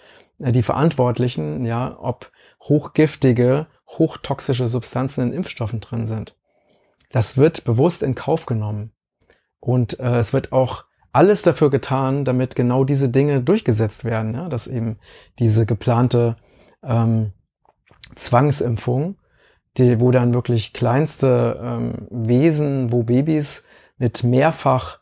äh, 0.40 0.52
die 0.52 0.62
Verantwortlichen, 0.62 1.64
ja, 1.64 1.98
ob 2.00 2.30
hochgiftige, 2.62 3.66
hochtoxische 3.88 4.68
Substanzen 4.68 5.22
in 5.22 5.32
Impfstoffen 5.32 5.80
drin 5.80 6.06
sind. 6.06 6.36
das 7.10 7.36
wird 7.36 7.64
bewusst 7.64 8.02
in 8.02 8.14
Kauf 8.14 8.46
genommen. 8.46 8.92
Und 9.60 10.00
äh, 10.00 10.18
es 10.18 10.32
wird 10.32 10.52
auch 10.52 10.84
alles 11.12 11.42
dafür 11.42 11.70
getan, 11.70 12.24
damit 12.24 12.54
genau 12.54 12.84
diese 12.84 13.10
Dinge 13.10 13.42
durchgesetzt 13.42 14.04
werden, 14.04 14.32
ja? 14.32 14.48
dass 14.48 14.66
eben 14.66 14.98
diese 15.38 15.66
geplante 15.66 16.36
ähm, 16.82 17.32
Zwangsimpfung, 18.14 19.16
die, 19.78 20.00
wo 20.00 20.10
dann 20.10 20.34
wirklich 20.34 20.72
kleinste 20.72 21.60
ähm, 21.62 22.06
Wesen, 22.10 22.92
wo 22.92 23.04
Babys 23.04 23.64
mit 23.96 24.22
mehrfach 24.22 25.00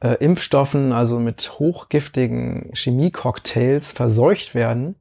äh, 0.00 0.14
Impfstoffen, 0.16 0.92
also 0.92 1.18
mit 1.18 1.58
hochgiftigen 1.58 2.70
Chemiecocktails 2.74 3.92
verseucht 3.92 4.54
werden. 4.54 4.96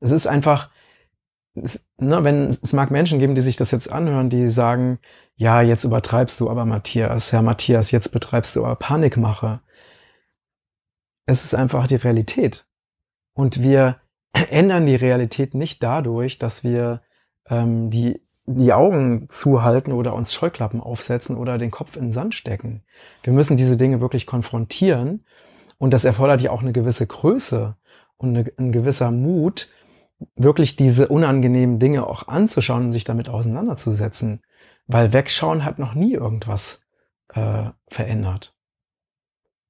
Es 0.00 0.10
ist 0.10 0.26
einfach, 0.26 0.70
es, 1.54 1.86
ne, 1.98 2.24
wenn 2.24 2.48
es 2.48 2.72
mag 2.72 2.90
Menschen 2.90 3.18
geben, 3.18 3.34
die 3.34 3.42
sich 3.42 3.56
das 3.56 3.70
jetzt 3.70 3.90
anhören, 3.90 4.30
die 4.30 4.48
sagen, 4.48 4.98
ja, 5.36 5.62
jetzt 5.62 5.84
übertreibst 5.84 6.40
du 6.40 6.50
aber 6.50 6.64
Matthias, 6.64 7.32
Herr 7.32 7.42
Matthias, 7.42 7.92
jetzt 7.92 8.10
betreibst 8.10 8.56
du 8.56 8.64
aber 8.64 8.74
Panikmache. 8.74 9.60
Es 11.26 11.44
ist 11.44 11.54
einfach 11.54 11.86
die 11.86 11.96
Realität. 11.96 12.66
Und 13.34 13.62
wir 13.62 14.00
ändern 14.50 14.86
die 14.86 14.96
Realität 14.96 15.54
nicht 15.54 15.82
dadurch, 15.82 16.38
dass 16.40 16.64
wir 16.64 17.02
ähm, 17.48 17.90
die, 17.90 18.20
die 18.50 18.72
Augen 18.72 19.26
zuhalten 19.28 19.92
oder 19.92 20.14
uns 20.14 20.32
Scheuklappen 20.32 20.80
aufsetzen 20.80 21.36
oder 21.36 21.58
den 21.58 21.70
Kopf 21.70 21.96
in 21.96 22.04
den 22.04 22.12
Sand 22.12 22.34
stecken. 22.34 22.82
Wir 23.22 23.32
müssen 23.32 23.58
diese 23.58 23.76
Dinge 23.76 24.00
wirklich 24.00 24.26
konfrontieren 24.26 25.24
und 25.76 25.92
das 25.92 26.06
erfordert 26.06 26.40
ja 26.40 26.50
auch 26.50 26.62
eine 26.62 26.72
gewisse 26.72 27.06
Größe 27.06 27.76
und 28.16 28.30
eine, 28.30 28.50
ein 28.56 28.72
gewisser 28.72 29.10
Mut, 29.10 29.68
wirklich 30.34 30.76
diese 30.76 31.08
unangenehmen 31.08 31.78
Dinge 31.78 32.06
auch 32.06 32.26
anzuschauen 32.26 32.84
und 32.84 32.92
sich 32.92 33.04
damit 33.04 33.28
auseinanderzusetzen. 33.28 34.42
Weil 34.86 35.12
wegschauen 35.12 35.64
hat 35.64 35.78
noch 35.78 35.94
nie 35.94 36.14
irgendwas 36.14 36.80
äh, 37.34 37.64
verändert. 37.88 38.54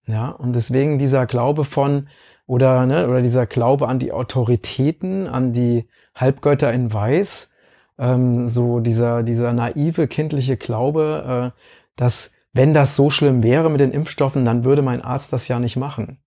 Ja, 0.07 0.31
und 0.31 0.55
deswegen 0.55 0.99
dieser 0.99 1.27
Glaube 1.27 1.65
von, 1.65 2.09
oder, 2.47 2.87
ne, 2.87 3.09
oder 3.09 3.21
dieser 3.21 3.47
Glaube 3.47 3.89
an 3.89 3.99
die 3.99 4.13
Autoritäten, 4.13 5.27
an 5.27 5.53
die 5.53 5.89
Halbgötter 6.15 6.73
in 6.73 6.93
Weiß, 6.93 7.51
ähm, 7.99 8.49
so 8.49 8.81
dieser, 8.81 9.23
dieser 9.23 9.53
naive 9.53 10.09
kindliche 10.09 10.57
Glaube, 10.57 11.53
äh, 11.55 11.61
dass 11.97 12.33
wenn 12.53 12.73
das 12.73 12.97
so 12.97 13.11
schlimm 13.11 13.43
wäre 13.43 13.71
mit 13.71 13.81
den 13.81 13.93
Impfstoffen, 13.93 14.45
dann 14.45 14.65
würde 14.65 14.83
mein 14.83 15.03
Arzt 15.03 15.33
das 15.33 15.49
ja 15.49 15.59
nicht 15.59 15.77
machen. 15.77 16.19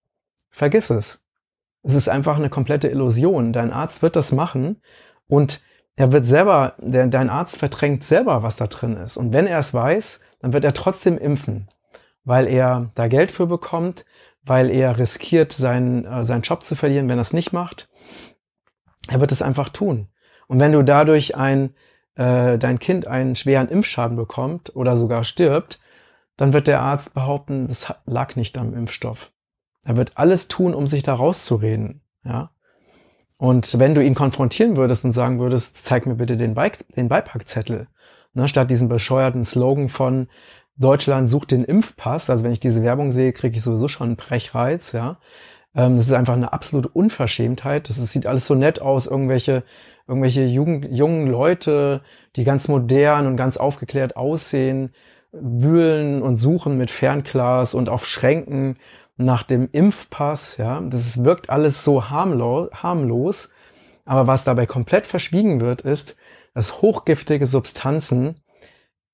Vergiss 0.50 0.90
es. 0.90 1.26
Es 1.84 1.96
ist 1.96 2.10
einfach 2.10 2.38
eine 2.38 2.50
komplette 2.50 2.90
Illusion. 2.90 3.54
Dein 3.54 3.72
Arzt 3.72 4.02
wird 4.02 4.16
das 4.16 4.32
machen 4.32 4.82
und 5.28 5.62
er 5.96 6.12
wird 6.12 6.26
selber, 6.26 6.76
der, 6.78 7.08
dein 7.08 7.30
Arzt 7.30 7.58
verdrängt 7.58 8.04
selber, 8.04 8.44
was 8.44 8.56
da 8.56 8.68
drin 8.68 8.98
ist. 8.98 9.18
Und 9.18 9.34
wenn 9.34 9.48
er 9.48 9.60
es 9.60 9.74
weiß, 9.74 10.22
dann 10.40 10.54
wird 10.54 10.64
er 10.64 10.74
trotzdem 10.74 11.18
impfen, 11.18 11.68
weil 12.24 12.48
er 12.48 12.92
da 12.96 13.08
Geld 13.08 13.32
für 13.32 13.48
bekommt, 13.48 14.06
weil 14.44 14.70
er 14.70 14.98
riskiert, 14.98 15.54
seinen, 15.54 16.06
äh, 16.06 16.24
seinen 16.24 16.42
Job 16.42 16.64
zu 16.64 16.76
verlieren, 16.76 17.10
wenn 17.10 17.18
er 17.18 17.22
es 17.22 17.34
nicht 17.34 17.52
macht. 17.52 17.90
Er 19.08 19.20
wird 19.20 19.32
es 19.32 19.42
einfach 19.42 19.70
tun. 19.70 20.08
Und 20.52 20.60
wenn 20.60 20.74
du 20.74 20.84
dadurch 20.84 21.38
ein, 21.38 21.74
äh, 22.16 22.58
dein 22.58 22.78
Kind 22.78 23.08
einen 23.08 23.38
schweren 23.38 23.70
Impfschaden 23.70 24.18
bekommt 24.18 24.76
oder 24.76 24.98
sogar 24.98 25.24
stirbt, 25.24 25.80
dann 26.36 26.52
wird 26.52 26.68
der 26.68 26.82
Arzt 26.82 27.14
behaupten, 27.14 27.70
das 27.70 27.94
lag 28.06 28.36
nicht 28.36 28.58
am 28.58 28.74
Impfstoff. 28.74 29.32
Er 29.86 29.96
wird 29.96 30.18
alles 30.18 30.50
tun, 30.50 30.74
um 30.74 30.88
sich 30.88 31.04
da 31.04 31.14
rauszureden. 31.14 32.02
Ja? 32.26 32.52
Und 33.38 33.80
wenn 33.80 33.96
du 33.96 34.04
ihn 34.04 34.14
konfrontieren 34.14 34.76
würdest 34.76 35.06
und 35.06 35.14
sagen 35.14 35.40
würdest, 35.40 35.86
zeig 35.86 36.06
mir 36.06 36.16
bitte 36.16 36.36
den, 36.36 36.54
Be 36.54 36.74
den 36.98 37.08
Beipackzettel, 37.08 37.88
ne, 38.34 38.50
statt 38.50 38.70
diesem 38.70 38.90
bescheuerten 38.90 39.46
Slogan 39.46 39.88
von 39.88 40.28
Deutschland 40.76 41.30
sucht 41.30 41.52
den 41.52 41.64
Impfpass, 41.64 42.30
also 42.30 42.44
wenn 42.44 42.52
ich 42.52 42.60
diese 42.60 42.84
Werbung 42.84 43.12
sehe, 43.12 43.32
kriege 43.32 43.56
ich 43.56 43.64
sowieso 43.64 43.88
schon 43.88 44.08
einen 44.08 44.16
Brechreiz, 44.18 44.92
ja. 44.92 45.18
Ähm, 45.76 45.98
das 45.98 46.08
ist 46.08 46.14
einfach 46.14 46.34
eine 46.34 46.54
absolute 46.54 46.90
Unverschämtheit. 46.90 47.90
Das, 47.90 47.98
das 47.98 48.12
sieht 48.12 48.26
alles 48.26 48.48
so 48.48 48.56
nett 48.56 48.82
aus, 48.82 49.08
irgendwelche, 49.08 49.64
irgendwelche 50.08 50.44
Jugend, 50.44 50.88
jungen 50.92 51.28
Leute, 51.28 52.02
die 52.36 52.44
ganz 52.44 52.68
modern 52.68 53.28
und 53.28 53.38
ganz 53.38 53.58
aufgeklärt 53.58 54.16
aussehen, 54.16 54.94
wühlen 55.32 56.22
und 56.22 56.38
suchen 56.38 56.78
mit 56.78 56.92
Fernglas 56.92 57.74
und 57.74 57.90
auf 57.90 58.06
Schränken 58.06 58.78
nach 59.18 59.44
dem 59.44 59.70
Impfpass, 59.72 60.58
ja. 60.58 60.82
Das 60.82 61.24
wirkt 61.24 61.50
alles 61.50 61.84
so 61.84 62.10
harmlos, 62.10 62.70
harmlos. 62.74 63.50
Aber 64.06 64.28
was 64.28 64.44
dabei 64.44 64.66
komplett 64.66 65.06
verschwiegen 65.06 65.62
wird, 65.62 65.82
ist, 65.82 66.18
dass 66.54 66.82
hochgiftige 66.82 67.46
Substanzen 67.46 68.42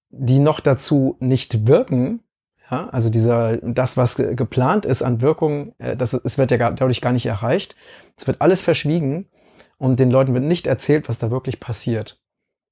die 0.10 0.40
noch 0.40 0.60
dazu 0.60 1.18
nicht 1.20 1.68
wirken, 1.68 2.22
ja, 2.70 2.90
also 2.90 3.10
dieser, 3.10 3.58
das, 3.58 3.98
was 3.98 4.16
geplant 4.16 4.86
ist 4.86 5.02
an 5.02 5.22
Wirkung, 5.22 5.74
äh, 5.78 5.96
das, 5.96 6.14
es 6.14 6.38
wird 6.38 6.52
ja 6.52 6.58
dadurch 6.58 7.02
gar 7.02 7.14
nicht 7.14 7.26
erreicht. 7.26 7.76
Es 8.18 8.28
wird 8.28 8.42
alles 8.42 8.62
verschwiegen 8.62 9.30
und 9.78 10.00
den 10.00 10.12
Leuten 10.12 10.34
wird 10.34 10.44
nicht 10.44 10.68
erzählt, 10.68 11.08
was 11.08 11.20
da 11.20 11.32
wirklich 11.32 11.60
passiert. 11.60 12.22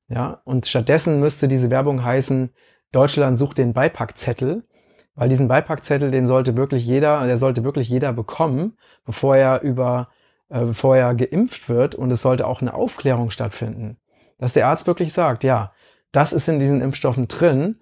Ja, 0.07 0.41
und 0.43 0.67
stattdessen 0.67 1.19
müsste 1.19 1.47
diese 1.47 1.71
Werbung 1.71 2.03
heißen, 2.03 2.51
Deutschland 2.91 3.37
sucht 3.37 3.57
den 3.57 3.73
Beipackzettel, 3.73 4.63
weil 5.15 5.29
diesen 5.29 5.47
Beipackzettel, 5.47 6.11
den 6.11 6.25
sollte 6.25 6.57
wirklich 6.57 6.85
jeder, 6.85 7.25
der 7.25 7.37
sollte 7.37 7.63
wirklich 7.63 7.89
jeder 7.89 8.13
bekommen, 8.13 8.77
bevor 9.05 9.37
er 9.37 9.61
über, 9.61 10.09
äh, 10.49 10.65
bevor 10.65 10.97
er 10.97 11.15
geimpft 11.15 11.69
wird 11.69 11.95
und 11.95 12.11
es 12.11 12.21
sollte 12.21 12.45
auch 12.45 12.61
eine 12.61 12.73
Aufklärung 12.73 13.29
stattfinden. 13.29 13.97
Dass 14.37 14.53
der 14.53 14.67
Arzt 14.67 14.87
wirklich 14.87 15.13
sagt, 15.13 15.43
ja, 15.43 15.71
das 16.11 16.33
ist 16.33 16.47
in 16.49 16.59
diesen 16.59 16.81
Impfstoffen 16.81 17.27
drin, 17.27 17.79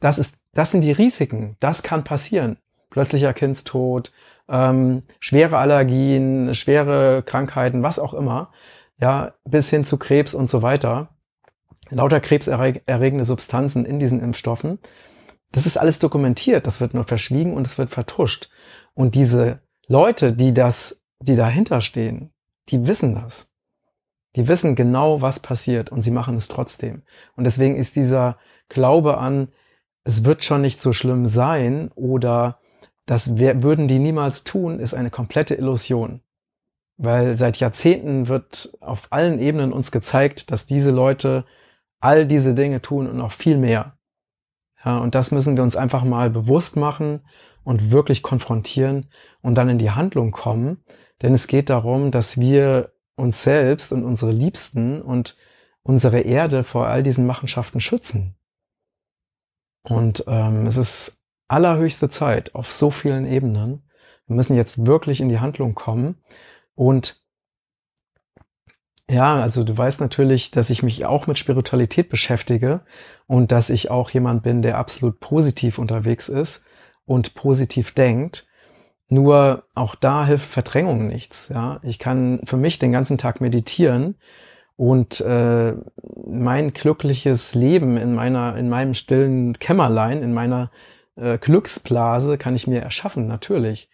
das 0.00 0.18
ist, 0.18 0.38
das 0.54 0.70
sind 0.70 0.82
die 0.82 0.92
Risiken, 0.92 1.56
das 1.60 1.82
kann 1.82 2.04
passieren. 2.04 2.58
Plötzlicher 2.90 3.32
Kindstod, 3.32 4.12
ähm, 4.48 5.02
schwere 5.20 5.58
Allergien, 5.58 6.54
schwere 6.54 7.22
Krankheiten, 7.22 7.82
was 7.82 7.98
auch 7.98 8.14
immer, 8.14 8.52
ja, 8.98 9.34
bis 9.44 9.70
hin 9.70 9.84
zu 9.84 9.98
Krebs 9.98 10.34
und 10.34 10.48
so 10.48 10.62
weiter. 10.62 11.08
Lauter 11.90 12.20
krebserregende 12.20 13.24
Substanzen 13.24 13.84
in 13.84 13.98
diesen 13.98 14.20
Impfstoffen. 14.20 14.78
Das 15.52 15.66
ist 15.66 15.76
alles 15.76 15.98
dokumentiert, 15.98 16.66
das 16.66 16.80
wird 16.80 16.94
nur 16.94 17.04
verschwiegen 17.04 17.54
und 17.54 17.66
es 17.66 17.78
wird 17.78 17.90
vertuscht. 17.90 18.50
Und 18.94 19.14
diese 19.14 19.60
Leute, 19.86 20.32
die 20.32 20.54
das, 20.54 21.02
die 21.20 21.36
dahinter 21.36 21.80
stehen, 21.80 22.32
die 22.68 22.86
wissen 22.86 23.14
das. 23.14 23.50
Die 24.36 24.48
wissen 24.48 24.74
genau, 24.74 25.20
was 25.20 25.40
passiert 25.40 25.90
und 25.90 26.02
sie 26.02 26.10
machen 26.10 26.36
es 26.36 26.48
trotzdem. 26.48 27.02
Und 27.36 27.44
deswegen 27.44 27.76
ist 27.76 27.96
dieser 27.96 28.38
Glaube 28.68 29.18
an, 29.18 29.48
es 30.04 30.24
wird 30.24 30.44
schon 30.44 30.60
nicht 30.60 30.80
so 30.80 30.92
schlimm 30.92 31.26
sein 31.26 31.90
oder 31.94 32.60
das 33.06 33.36
würden 33.36 33.88
die 33.88 33.98
niemals 33.98 34.44
tun, 34.44 34.78
ist 34.78 34.94
eine 34.94 35.10
komplette 35.10 35.54
Illusion. 35.54 36.20
Weil 36.96 37.36
seit 37.36 37.58
Jahrzehnten 37.58 38.28
wird 38.28 38.76
auf 38.80 39.08
allen 39.10 39.38
Ebenen 39.38 39.72
uns 39.72 39.90
gezeigt, 39.90 40.50
dass 40.50 40.66
diese 40.66 40.90
Leute 40.90 41.44
all 42.00 42.26
diese 42.26 42.54
Dinge 42.54 42.80
tun 42.80 43.08
und 43.08 43.16
noch 43.16 43.32
viel 43.32 43.58
mehr. 43.58 43.98
Ja, 44.84 44.98
und 44.98 45.14
das 45.14 45.30
müssen 45.30 45.56
wir 45.56 45.64
uns 45.64 45.76
einfach 45.76 46.04
mal 46.04 46.30
bewusst 46.30 46.76
machen 46.76 47.22
und 47.64 47.90
wirklich 47.90 48.22
konfrontieren 48.22 49.06
und 49.42 49.54
dann 49.56 49.70
in 49.70 49.78
die 49.78 49.90
Handlung 49.90 50.30
kommen. 50.30 50.84
Denn 51.22 51.32
es 51.32 51.46
geht 51.46 51.70
darum, 51.70 52.10
dass 52.10 52.38
wir 52.38 52.92
uns 53.16 53.42
selbst 53.42 53.92
und 53.92 54.04
unsere 54.04 54.32
Liebsten 54.32 55.00
und 55.00 55.36
unsere 55.82 56.20
Erde 56.20 56.64
vor 56.64 56.86
all 56.86 57.02
diesen 57.02 57.26
Machenschaften 57.26 57.80
schützen. 57.80 58.36
Und 59.84 60.24
ähm, 60.26 60.66
es 60.66 60.76
ist 60.76 61.20
allerhöchste 61.48 62.08
Zeit 62.08 62.54
auf 62.54 62.72
so 62.72 62.90
vielen 62.90 63.26
Ebenen. 63.26 63.88
Wir 64.26 64.36
müssen 64.36 64.56
jetzt 64.56 64.86
wirklich 64.86 65.20
in 65.20 65.28
die 65.28 65.40
Handlung 65.40 65.74
kommen. 65.74 66.16
Und 66.74 67.22
ja, 69.08 69.36
also 69.36 69.64
du 69.64 69.76
weißt 69.76 70.00
natürlich, 70.00 70.50
dass 70.50 70.70
ich 70.70 70.82
mich 70.82 71.04
auch 71.04 71.26
mit 71.26 71.38
Spiritualität 71.38 72.08
beschäftige 72.08 72.80
und 73.26 73.52
dass 73.52 73.68
ich 73.68 73.90
auch 73.90 74.08
jemand 74.10 74.42
bin, 74.42 74.62
der 74.62 74.78
absolut 74.78 75.20
positiv 75.20 75.78
unterwegs 75.78 76.30
ist 76.30 76.64
und 77.04 77.34
positiv 77.34 77.92
denkt. 77.92 78.46
Nur 79.10 79.64
auch 79.74 79.94
da 79.94 80.24
hilft 80.24 80.50
Verdrängung 80.50 81.06
nichts. 81.06 81.50
Ja, 81.50 81.78
ich 81.82 81.98
kann 81.98 82.40
für 82.44 82.56
mich 82.56 82.78
den 82.78 82.92
ganzen 82.92 83.18
Tag 83.18 83.42
meditieren 83.42 84.16
und 84.76 85.20
äh, 85.20 85.74
mein 86.26 86.72
glückliches 86.72 87.54
Leben 87.54 87.96
in 87.96 88.14
meiner, 88.14 88.56
in 88.56 88.68
meinem 88.68 88.94
stillen 88.94 89.58
Kämmerlein, 89.58 90.22
in 90.22 90.34
meiner 90.34 90.70
äh, 91.16 91.38
Glücksblase 91.38 92.38
kann 92.38 92.56
ich 92.56 92.66
mir 92.66 92.82
erschaffen, 92.82 93.26
natürlich. 93.26 93.88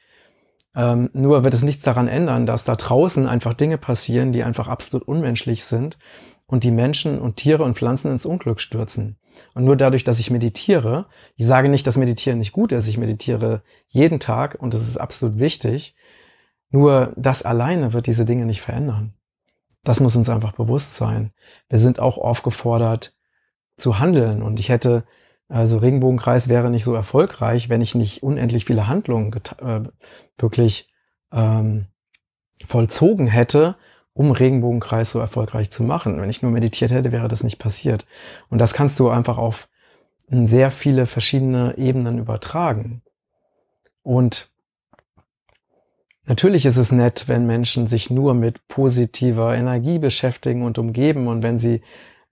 Ähm, 0.74 1.10
nur 1.12 1.44
wird 1.44 1.54
es 1.54 1.62
nichts 1.62 1.82
daran 1.82 2.08
ändern, 2.08 2.46
dass 2.46 2.64
da 2.64 2.76
draußen 2.76 3.26
einfach 3.26 3.54
Dinge 3.54 3.76
passieren, 3.76 4.32
die 4.32 4.44
einfach 4.44 4.68
absolut 4.68 5.06
unmenschlich 5.06 5.64
sind 5.64 5.98
und 6.46 6.64
die 6.64 6.70
Menschen 6.70 7.18
und 7.18 7.36
Tiere 7.36 7.64
und 7.64 7.76
Pflanzen 7.76 8.10
ins 8.10 8.26
Unglück 8.26 8.60
stürzen. 8.60 9.18
Und 9.54 9.64
nur 9.64 9.76
dadurch, 9.76 10.04
dass 10.04 10.20
ich 10.20 10.30
meditiere, 10.30 11.06
ich 11.36 11.46
sage 11.46 11.68
nicht, 11.68 11.86
dass 11.86 11.96
Meditieren 11.96 12.38
nicht 12.38 12.52
gut 12.52 12.72
ist, 12.72 12.88
ich 12.88 12.98
meditiere 12.98 13.62
jeden 13.88 14.20
Tag 14.20 14.56
und 14.60 14.74
es 14.74 14.86
ist 14.86 14.96
absolut 14.96 15.38
wichtig, 15.38 15.94
nur 16.70 17.12
das 17.16 17.42
alleine 17.42 17.92
wird 17.92 18.06
diese 18.06 18.24
Dinge 18.24 18.46
nicht 18.46 18.60
verändern. 18.60 19.14
Das 19.84 20.00
muss 20.00 20.16
uns 20.16 20.28
einfach 20.28 20.52
bewusst 20.52 20.94
sein. 20.94 21.32
Wir 21.68 21.78
sind 21.78 22.00
auch 22.00 22.18
aufgefordert 22.18 23.14
zu 23.76 23.98
handeln 23.98 24.42
und 24.42 24.60
ich 24.60 24.68
hätte 24.68 25.04
Also 25.50 25.78
Regenbogenkreis 25.78 26.48
wäre 26.48 26.70
nicht 26.70 26.84
so 26.84 26.94
erfolgreich, 26.94 27.68
wenn 27.68 27.80
ich 27.80 27.96
nicht 27.96 28.22
unendlich 28.22 28.64
viele 28.66 28.86
Handlungen 28.86 29.34
äh, 29.58 29.80
wirklich 30.38 30.88
ähm, 31.32 31.86
vollzogen 32.64 33.26
hätte, 33.26 33.74
um 34.12 34.30
Regenbogenkreis 34.30 35.10
so 35.10 35.18
erfolgreich 35.18 35.72
zu 35.72 35.82
machen. 35.82 36.20
Wenn 36.20 36.30
ich 36.30 36.42
nur 36.42 36.52
meditiert 36.52 36.92
hätte, 36.92 37.10
wäre 37.10 37.26
das 37.26 37.42
nicht 37.42 37.58
passiert. 37.58 38.06
Und 38.48 38.60
das 38.60 38.74
kannst 38.74 39.00
du 39.00 39.08
einfach 39.08 39.38
auf 39.38 39.68
sehr 40.28 40.70
viele 40.70 41.06
verschiedene 41.06 41.76
Ebenen 41.78 42.18
übertragen. 42.18 43.02
Und 44.02 44.49
natürlich 46.26 46.66
ist 46.66 46.76
es 46.76 46.92
nett, 46.92 47.24
wenn 47.26 47.46
Menschen 47.46 47.86
sich 47.86 48.10
nur 48.10 48.34
mit 48.34 48.66
positiver 48.68 49.54
Energie 49.54 49.98
beschäftigen 49.98 50.62
und 50.62 50.78
umgeben 50.78 51.28
und 51.28 51.42
wenn 51.42 51.58
sie 51.58 51.82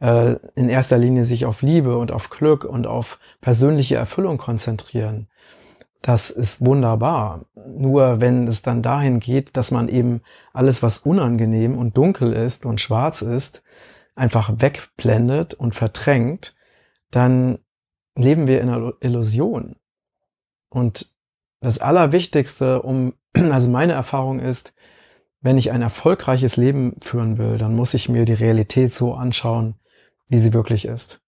äh, 0.00 0.36
in 0.54 0.68
erster 0.68 0.98
Linie 0.98 1.24
sich 1.24 1.44
auf 1.44 1.62
Liebe 1.62 1.98
und 1.98 2.12
auf 2.12 2.30
Glück 2.30 2.64
und 2.64 2.86
auf 2.86 3.18
persönliche 3.40 3.96
Erfüllung 3.96 4.38
konzentrieren. 4.38 5.28
Das 6.02 6.30
ist 6.30 6.64
wunderbar. 6.64 7.46
Nur 7.54 8.20
wenn 8.20 8.46
es 8.46 8.62
dann 8.62 8.82
dahin 8.82 9.18
geht, 9.20 9.56
dass 9.56 9.70
man 9.70 9.88
eben 9.88 10.22
alles, 10.52 10.82
was 10.82 11.00
unangenehm 11.00 11.76
und 11.76 11.96
dunkel 11.96 12.32
ist 12.32 12.64
und 12.64 12.80
schwarz 12.80 13.22
ist, 13.22 13.62
einfach 14.14 14.52
wegblendet 14.58 15.54
und 15.54 15.74
verdrängt, 15.74 16.54
dann 17.10 17.58
leben 18.16 18.46
wir 18.46 18.60
in 18.60 18.68
einer 18.68 18.92
Illusion. 19.00 19.76
Und 20.68 21.12
das 21.60 21.78
Allerwichtigste, 21.80 22.82
um, 22.82 23.14
also 23.52 23.70
meine 23.70 23.92
Erfahrung 23.92 24.40
ist, 24.40 24.72
wenn 25.40 25.56
ich 25.56 25.70
ein 25.70 25.82
erfolgreiches 25.82 26.56
Leben 26.56 26.96
führen 27.00 27.38
will, 27.38 27.58
dann 27.58 27.76
muss 27.76 27.94
ich 27.94 28.08
mir 28.08 28.24
die 28.24 28.34
Realität 28.34 28.94
so 28.94 29.14
anschauen, 29.14 29.74
wie 30.28 30.38
sie 30.38 30.52
wirklich 30.52 30.84
ist. 30.84 31.20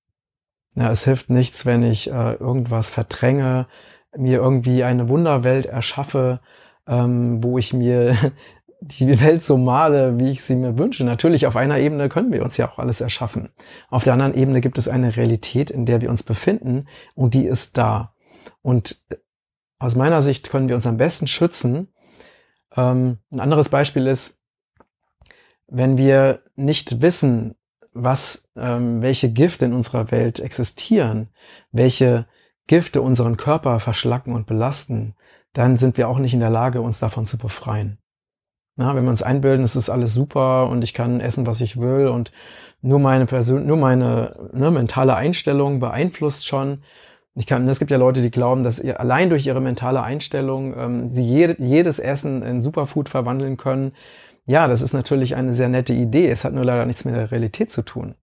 Ja, 0.74 0.90
es 0.90 1.04
hilft 1.04 1.30
nichts, 1.30 1.66
wenn 1.66 1.82
ich 1.82 2.10
äh, 2.10 2.34
irgendwas 2.34 2.90
verdränge, 2.90 3.66
mir 4.16 4.38
irgendwie 4.38 4.82
eine 4.82 5.08
Wunderwelt 5.08 5.66
erschaffe, 5.66 6.40
ähm, 6.86 7.42
wo 7.42 7.58
ich 7.58 7.72
mir 7.72 8.16
die 8.80 9.20
Welt 9.20 9.42
so 9.42 9.58
male, 9.58 10.18
wie 10.18 10.30
ich 10.30 10.42
sie 10.42 10.56
mir 10.56 10.78
wünsche. 10.78 11.04
Natürlich, 11.04 11.46
auf 11.46 11.56
einer 11.56 11.78
Ebene 11.78 12.08
können 12.08 12.32
wir 12.32 12.42
uns 12.42 12.56
ja 12.56 12.68
auch 12.68 12.78
alles 12.78 13.00
erschaffen. 13.00 13.50
Auf 13.88 14.04
der 14.04 14.14
anderen 14.14 14.34
Ebene 14.34 14.60
gibt 14.60 14.78
es 14.78 14.88
eine 14.88 15.16
Realität, 15.16 15.70
in 15.70 15.86
der 15.86 16.00
wir 16.00 16.10
uns 16.10 16.22
befinden 16.22 16.86
und 17.14 17.34
die 17.34 17.46
ist 17.46 17.76
da. 17.78 18.14
Und 18.62 19.02
aus 19.78 19.96
meiner 19.96 20.22
Sicht 20.22 20.50
können 20.50 20.68
wir 20.68 20.76
uns 20.76 20.86
am 20.86 20.96
besten 20.96 21.26
schützen. 21.26 21.88
Ähm, 22.76 23.18
ein 23.32 23.40
anderes 23.40 23.68
Beispiel 23.68 24.06
ist, 24.06 24.38
wenn 25.66 25.96
wir 25.96 26.42
nicht 26.56 27.00
wissen, 27.00 27.54
was, 27.92 28.48
ähm, 28.56 29.02
welche 29.02 29.32
Gifte 29.32 29.64
in 29.64 29.72
unserer 29.72 30.10
Welt 30.10 30.40
existieren, 30.40 31.28
welche 31.72 32.26
Gifte 32.66 33.02
unseren 33.02 33.36
Körper 33.36 33.80
verschlacken 33.80 34.34
und 34.34 34.46
belasten, 34.46 35.14
dann 35.52 35.76
sind 35.76 35.96
wir 35.96 36.08
auch 36.08 36.18
nicht 36.18 36.34
in 36.34 36.40
der 36.40 36.50
Lage, 36.50 36.80
uns 36.80 37.00
davon 37.00 37.26
zu 37.26 37.38
befreien. 37.38 37.98
Na, 38.76 38.94
wenn 38.94 39.04
wir 39.04 39.10
uns 39.10 39.22
einbilden, 39.22 39.64
es 39.64 39.76
ist 39.76 39.90
alles 39.90 40.14
super 40.14 40.68
und 40.68 40.84
ich 40.84 40.94
kann 40.94 41.20
essen, 41.20 41.46
was 41.46 41.60
ich 41.60 41.80
will 41.80 42.06
und 42.06 42.30
nur 42.80 42.98
meine 42.98 43.26
Person, 43.26 43.66
nur 43.66 43.76
meine 43.76 44.50
ne, 44.52 44.70
mentale 44.70 45.16
Einstellung 45.16 45.80
beeinflusst 45.80 46.46
schon. 46.46 46.82
Ich 47.34 47.46
kann, 47.46 47.66
es 47.68 47.78
gibt 47.78 47.90
ja 47.90 47.96
Leute, 47.96 48.22
die 48.22 48.30
glauben, 48.30 48.64
dass 48.64 48.80
ihr 48.80 48.98
allein 48.98 49.30
durch 49.30 49.46
ihre 49.46 49.60
mentale 49.60 50.02
Einstellung 50.02 50.74
ähm, 50.76 51.08
sie 51.08 51.24
jede, 51.24 51.56
jedes 51.58 51.98
Essen 51.98 52.42
in 52.42 52.60
Superfood 52.60 53.08
verwandeln 53.08 53.56
können. 53.56 53.92
Ja, 54.46 54.66
das 54.66 54.82
ist 54.82 54.92
natürlich 54.92 55.36
eine 55.36 55.52
sehr 55.52 55.68
nette 55.68 55.92
Idee. 55.92 56.28
Es 56.28 56.44
hat 56.44 56.52
nur 56.52 56.64
leider 56.64 56.86
nichts 56.86 57.04
mit 57.04 57.14
der 57.14 57.30
Realität 57.30 57.70
zu 57.70 57.82
tun. 57.82 58.14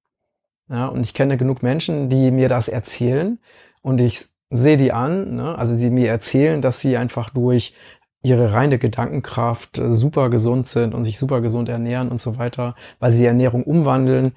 Ja, 0.69 0.87
und 0.87 1.01
ich 1.01 1.13
kenne 1.13 1.37
genug 1.37 1.63
Menschen, 1.63 2.09
die 2.09 2.31
mir 2.31 2.49
das 2.49 2.67
erzählen 2.67 3.39
und 3.81 4.01
ich 4.01 4.25
sehe 4.49 4.77
die 4.77 4.91
an, 4.91 5.35
ne? 5.35 5.57
also 5.57 5.73
sie 5.73 5.89
mir 5.89 6.09
erzählen, 6.09 6.61
dass 6.61 6.79
sie 6.81 6.97
einfach 6.97 7.29
durch 7.29 7.73
ihre 8.21 8.51
reine 8.51 8.77
Gedankenkraft 8.77 9.77
äh, 9.77 9.89
super 9.89 10.29
gesund 10.29 10.67
sind 10.67 10.93
und 10.93 11.03
sich 11.03 11.17
super 11.17 11.41
gesund 11.41 11.69
ernähren 11.69 12.09
und 12.09 12.19
so 12.19 12.37
weiter, 12.37 12.75
weil 12.99 13.11
sie 13.11 13.19
die 13.19 13.25
Ernährung 13.27 13.63
umwandeln. 13.63 14.33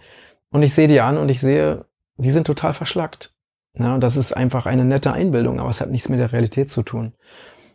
Und 0.50 0.62
ich 0.62 0.74
sehe 0.74 0.88
die 0.88 1.00
an 1.00 1.18
und 1.18 1.30
ich 1.30 1.40
sehe, 1.40 1.85
die 2.16 2.30
sind 2.30 2.46
total 2.46 2.74
verschlackt. 2.74 3.35
Ja, 3.74 3.98
das 3.98 4.16
ist 4.16 4.33
einfach 4.33 4.66
eine 4.66 4.85
nette 4.85 5.12
Einbildung, 5.12 5.61
aber 5.61 5.70
es 5.70 5.80
hat 5.80 5.90
nichts 5.90 6.09
mit 6.09 6.18
der 6.18 6.33
Realität 6.33 6.70
zu 6.70 6.83
tun. 6.83 7.14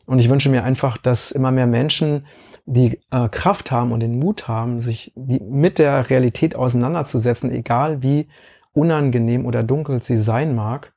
Und 0.06 0.20
ich 0.20 0.30
wünsche 0.30 0.50
mir 0.50 0.64
einfach, 0.64 0.98
dass 0.98 1.32
immer 1.32 1.52
mehr 1.52 1.68
Menschen 1.68 2.28
die 2.66 3.00
äh, 3.12 3.30
Kraft 3.30 3.72
haben 3.72 3.92
und 3.92 4.00
den 4.00 4.18
Mut 4.18 4.48
haben, 4.48 4.80
sich 4.80 5.14
die, 5.16 5.40
mit 5.40 5.78
der 5.78 6.10
Realität 6.10 6.56
auseinanderzusetzen, 6.56 7.52
egal 7.52 8.02
wie 8.02 8.28
unangenehm 8.74 9.46
oder 9.46 9.64
dunkel 9.64 10.02
sie 10.02 10.18
sein 10.18 10.56
mag, 10.56 10.94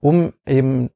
um 0.00 0.32
eben 0.46 0.90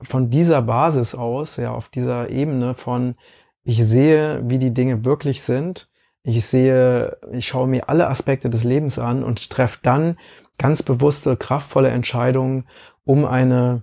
von 0.00 0.30
dieser 0.30 0.62
Basis 0.62 1.14
aus, 1.14 1.56
ja, 1.56 1.72
auf 1.72 1.88
dieser 1.88 2.30
Ebene 2.30 2.74
von, 2.74 3.16
ich 3.64 3.84
sehe, 3.84 4.42
wie 4.48 4.58
die 4.58 4.74
Dinge 4.74 5.04
wirklich 5.04 5.42
sind, 5.42 5.90
ich 6.24 6.44
sehe, 6.46 7.18
ich 7.32 7.46
schaue 7.46 7.68
mir 7.68 7.88
alle 7.88 8.08
Aspekte 8.08 8.48
des 8.48 8.64
Lebens 8.64 8.98
an 8.98 9.22
und 9.22 9.50
treffe 9.50 9.78
dann 9.82 10.16
ganz 10.58 10.82
bewusste, 10.82 11.36
kraftvolle 11.36 11.90
Entscheidungen, 11.90 12.66
um 13.04 13.26
eine 13.26 13.82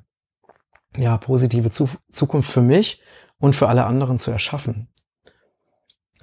ja, 0.97 1.17
positive 1.17 1.69
Zukunft 1.69 2.51
für 2.51 2.61
mich 2.61 3.01
und 3.37 3.55
für 3.55 3.69
alle 3.69 3.85
anderen 3.85 4.17
zu 4.19 4.31
erschaffen. 4.31 4.89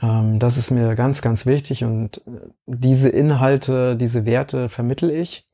Ähm, 0.02 0.38
das 0.40 0.56
ist 0.56 0.72
mir 0.72 0.96
ganz, 0.96 1.22
ganz 1.22 1.46
wichtig 1.46 1.84
und 1.84 2.18
äh, 2.26 2.48
diese 2.66 3.08
Inhalte, 3.08 3.96
diese 3.96 4.26
Werte 4.26 4.68
vermittel 4.68 5.10
ich. 5.10 5.48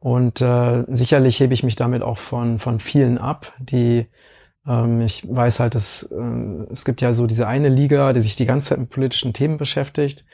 Und 0.00 0.40
äh, 0.40 0.84
sicherlich 0.88 1.40
hebe 1.40 1.54
ich 1.54 1.64
mich 1.64 1.76
damit 1.76 2.02
auch 2.02 2.18
von, 2.18 2.58
von 2.58 2.78
vielen 2.78 3.18
ab, 3.18 3.52
die 3.58 4.06
ich 5.00 5.26
weiß 5.26 5.60
halt, 5.60 5.74
dass 5.74 6.02
äh, 6.02 6.66
es 6.70 6.84
gibt 6.84 7.00
ja 7.00 7.14
so 7.14 7.26
diese 7.26 7.46
eine 7.46 7.70
Liga, 7.70 8.12
die 8.12 8.20
sich 8.20 8.36
die 8.36 8.44
ganze 8.44 8.68
Zeit 8.68 8.78
mit 8.78 8.90
politischen 8.90 9.32
Themen 9.32 9.56
beschäftigt 9.56 10.26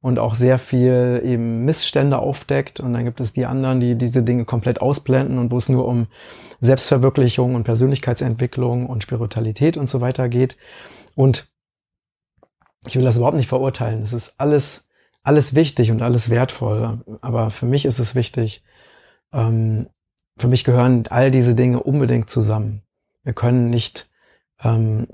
und 0.00 0.18
auch 0.18 0.34
sehr 0.34 0.58
viel 0.58 1.22
eben 1.24 1.64
Missstände 1.64 2.18
aufdeckt. 2.18 2.80
Und 2.80 2.92
dann 2.92 3.04
gibt 3.04 3.20
es 3.20 3.32
die 3.32 3.46
anderen, 3.46 3.80
die 3.80 3.96
diese 3.96 4.22
Dinge 4.22 4.44
komplett 4.44 4.82
ausblenden 4.82 5.38
und 5.38 5.50
wo 5.50 5.56
es 5.56 5.70
nur 5.70 5.88
um 5.88 6.06
Selbstverwirklichung 6.60 7.54
und 7.54 7.64
Persönlichkeitsentwicklung 7.64 8.86
und 8.86 9.02
Spiritualität 9.02 9.76
und 9.76 9.88
so 9.88 10.00
weiter 10.02 10.28
geht. 10.28 10.58
Und 11.14 11.48
ich 12.86 12.96
will 12.96 13.04
das 13.04 13.16
überhaupt 13.16 13.36
nicht 13.36 13.48
verurteilen. 13.48 14.02
Es 14.02 14.12
ist 14.12 14.34
alles, 14.38 14.88
alles 15.22 15.54
wichtig 15.54 15.90
und 15.90 16.02
alles 16.02 16.30
wertvoll. 16.30 17.04
Aber 17.22 17.50
für 17.50 17.66
mich 17.66 17.86
ist 17.86 18.00
es 18.00 18.14
wichtig, 18.14 18.62
ähm, 19.32 19.88
für 20.36 20.48
mich 20.48 20.64
gehören 20.64 21.04
all 21.08 21.30
diese 21.30 21.54
Dinge 21.54 21.82
unbedingt 21.82 22.28
zusammen. 22.30 22.82
Wir 23.24 23.32
können 23.32 23.70
nicht 23.70 24.08
ähm, 24.62 25.06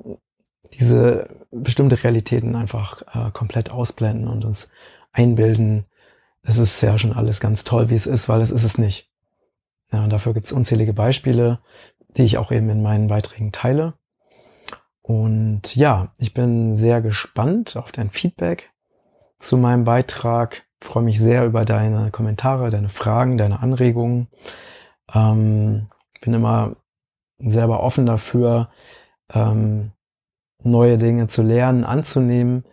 diese 0.72 1.28
bestimmte 1.50 2.02
Realitäten 2.02 2.56
einfach 2.56 3.02
äh, 3.14 3.30
komplett 3.32 3.70
ausblenden 3.70 4.28
und 4.28 4.44
uns 4.44 4.70
einbilden, 5.12 5.86
es 6.42 6.58
ist 6.58 6.80
ja 6.82 6.98
schon 6.98 7.12
alles 7.12 7.40
ganz 7.40 7.64
toll, 7.64 7.88
wie 7.88 7.94
es 7.94 8.06
ist, 8.06 8.28
weil 8.28 8.40
es 8.40 8.50
ist 8.50 8.64
es 8.64 8.78
nicht. 8.78 9.10
Ja, 9.92 10.04
und 10.04 10.10
dafür 10.10 10.34
gibt 10.34 10.46
es 10.46 10.52
unzählige 10.52 10.92
Beispiele, 10.92 11.60
die 12.16 12.24
ich 12.24 12.38
auch 12.38 12.52
eben 12.52 12.68
in 12.68 12.82
meinen 12.82 13.08
Beiträgen 13.08 13.52
teile. 13.52 13.94
Und 15.00 15.74
ja, 15.74 16.14
ich 16.18 16.34
bin 16.34 16.76
sehr 16.76 17.00
gespannt 17.00 17.76
auf 17.76 17.92
dein 17.92 18.10
Feedback 18.10 18.70
zu 19.38 19.56
meinem 19.56 19.84
Beitrag. 19.84 20.64
Ich 20.80 20.88
freue 20.88 21.02
mich 21.02 21.18
sehr 21.18 21.46
über 21.46 21.64
deine 21.64 22.10
Kommentare, 22.10 22.70
deine 22.70 22.88
Fragen, 22.88 23.38
deine 23.38 23.60
Anregungen. 23.60 24.28
Ähm, 25.14 25.88
bin 26.20 26.34
immer 26.34 26.76
selber 27.44 27.82
offen 27.82 28.06
dafür, 28.06 28.68
ähm, 29.32 29.92
neue 30.62 30.98
Dinge 30.98 31.28
zu 31.28 31.42
lernen, 31.42 31.84
anzunehmen 31.84 32.64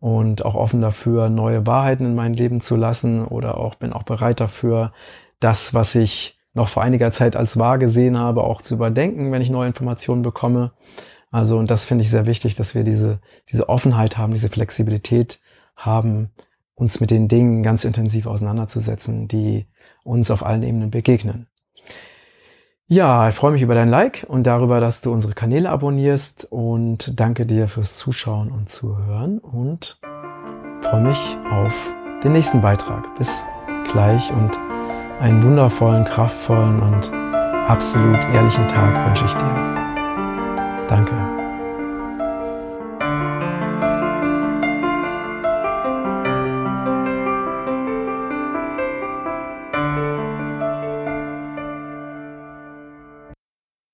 und 0.00 0.44
auch 0.44 0.54
offen 0.54 0.80
dafür, 0.80 1.28
neue 1.28 1.66
Wahrheiten 1.66 2.06
in 2.06 2.14
mein 2.14 2.34
Leben 2.34 2.60
zu 2.60 2.76
lassen 2.76 3.24
oder 3.24 3.58
auch 3.58 3.76
bin 3.76 3.92
auch 3.92 4.02
bereit 4.02 4.40
dafür, 4.40 4.92
das, 5.40 5.74
was 5.74 5.94
ich 5.94 6.38
noch 6.54 6.68
vor 6.68 6.82
einiger 6.82 7.12
Zeit 7.12 7.36
als 7.36 7.58
wahr 7.58 7.78
gesehen 7.78 8.18
habe, 8.18 8.42
auch 8.42 8.62
zu 8.62 8.74
überdenken, 8.74 9.32
wenn 9.32 9.42
ich 9.42 9.50
neue 9.50 9.68
Informationen 9.68 10.22
bekomme. 10.22 10.72
Also, 11.30 11.58
und 11.58 11.70
das 11.70 11.84
finde 11.84 12.02
ich 12.02 12.10
sehr 12.10 12.26
wichtig, 12.26 12.54
dass 12.54 12.74
wir 12.74 12.84
diese, 12.84 13.20
diese 13.50 13.68
Offenheit 13.68 14.18
haben, 14.18 14.32
diese 14.32 14.48
Flexibilität 14.48 15.40
haben, 15.76 16.30
uns 16.74 17.00
mit 17.00 17.10
den 17.10 17.28
Dingen 17.28 17.62
ganz 17.62 17.84
intensiv 17.84 18.26
auseinanderzusetzen, 18.26 19.28
die 19.28 19.66
uns 20.04 20.30
auf 20.30 20.44
allen 20.44 20.62
Ebenen 20.62 20.90
begegnen. 20.90 21.48
Ja, 22.90 23.28
ich 23.28 23.34
freue 23.34 23.52
mich 23.52 23.60
über 23.60 23.74
dein 23.74 23.88
Like 23.88 24.24
und 24.28 24.46
darüber, 24.46 24.80
dass 24.80 25.02
du 25.02 25.12
unsere 25.12 25.34
Kanäle 25.34 25.68
abonnierst 25.68 26.46
und 26.48 27.20
danke 27.20 27.44
dir 27.44 27.68
fürs 27.68 27.98
Zuschauen 27.98 28.50
und 28.50 28.70
Zuhören 28.70 29.36
und 29.40 29.98
freue 30.80 31.02
mich 31.02 31.36
auf 31.50 31.74
den 32.24 32.32
nächsten 32.32 32.62
Beitrag. 32.62 33.14
Bis 33.18 33.44
gleich 33.92 34.32
und 34.32 34.58
einen 35.20 35.42
wundervollen, 35.42 36.06
kraftvollen 36.06 36.80
und 36.80 37.12
absolut 37.68 38.24
ehrlichen 38.32 38.66
Tag 38.68 39.06
wünsche 39.06 39.26
ich 39.26 39.34
dir. 39.34 40.86
Danke. 40.88 41.47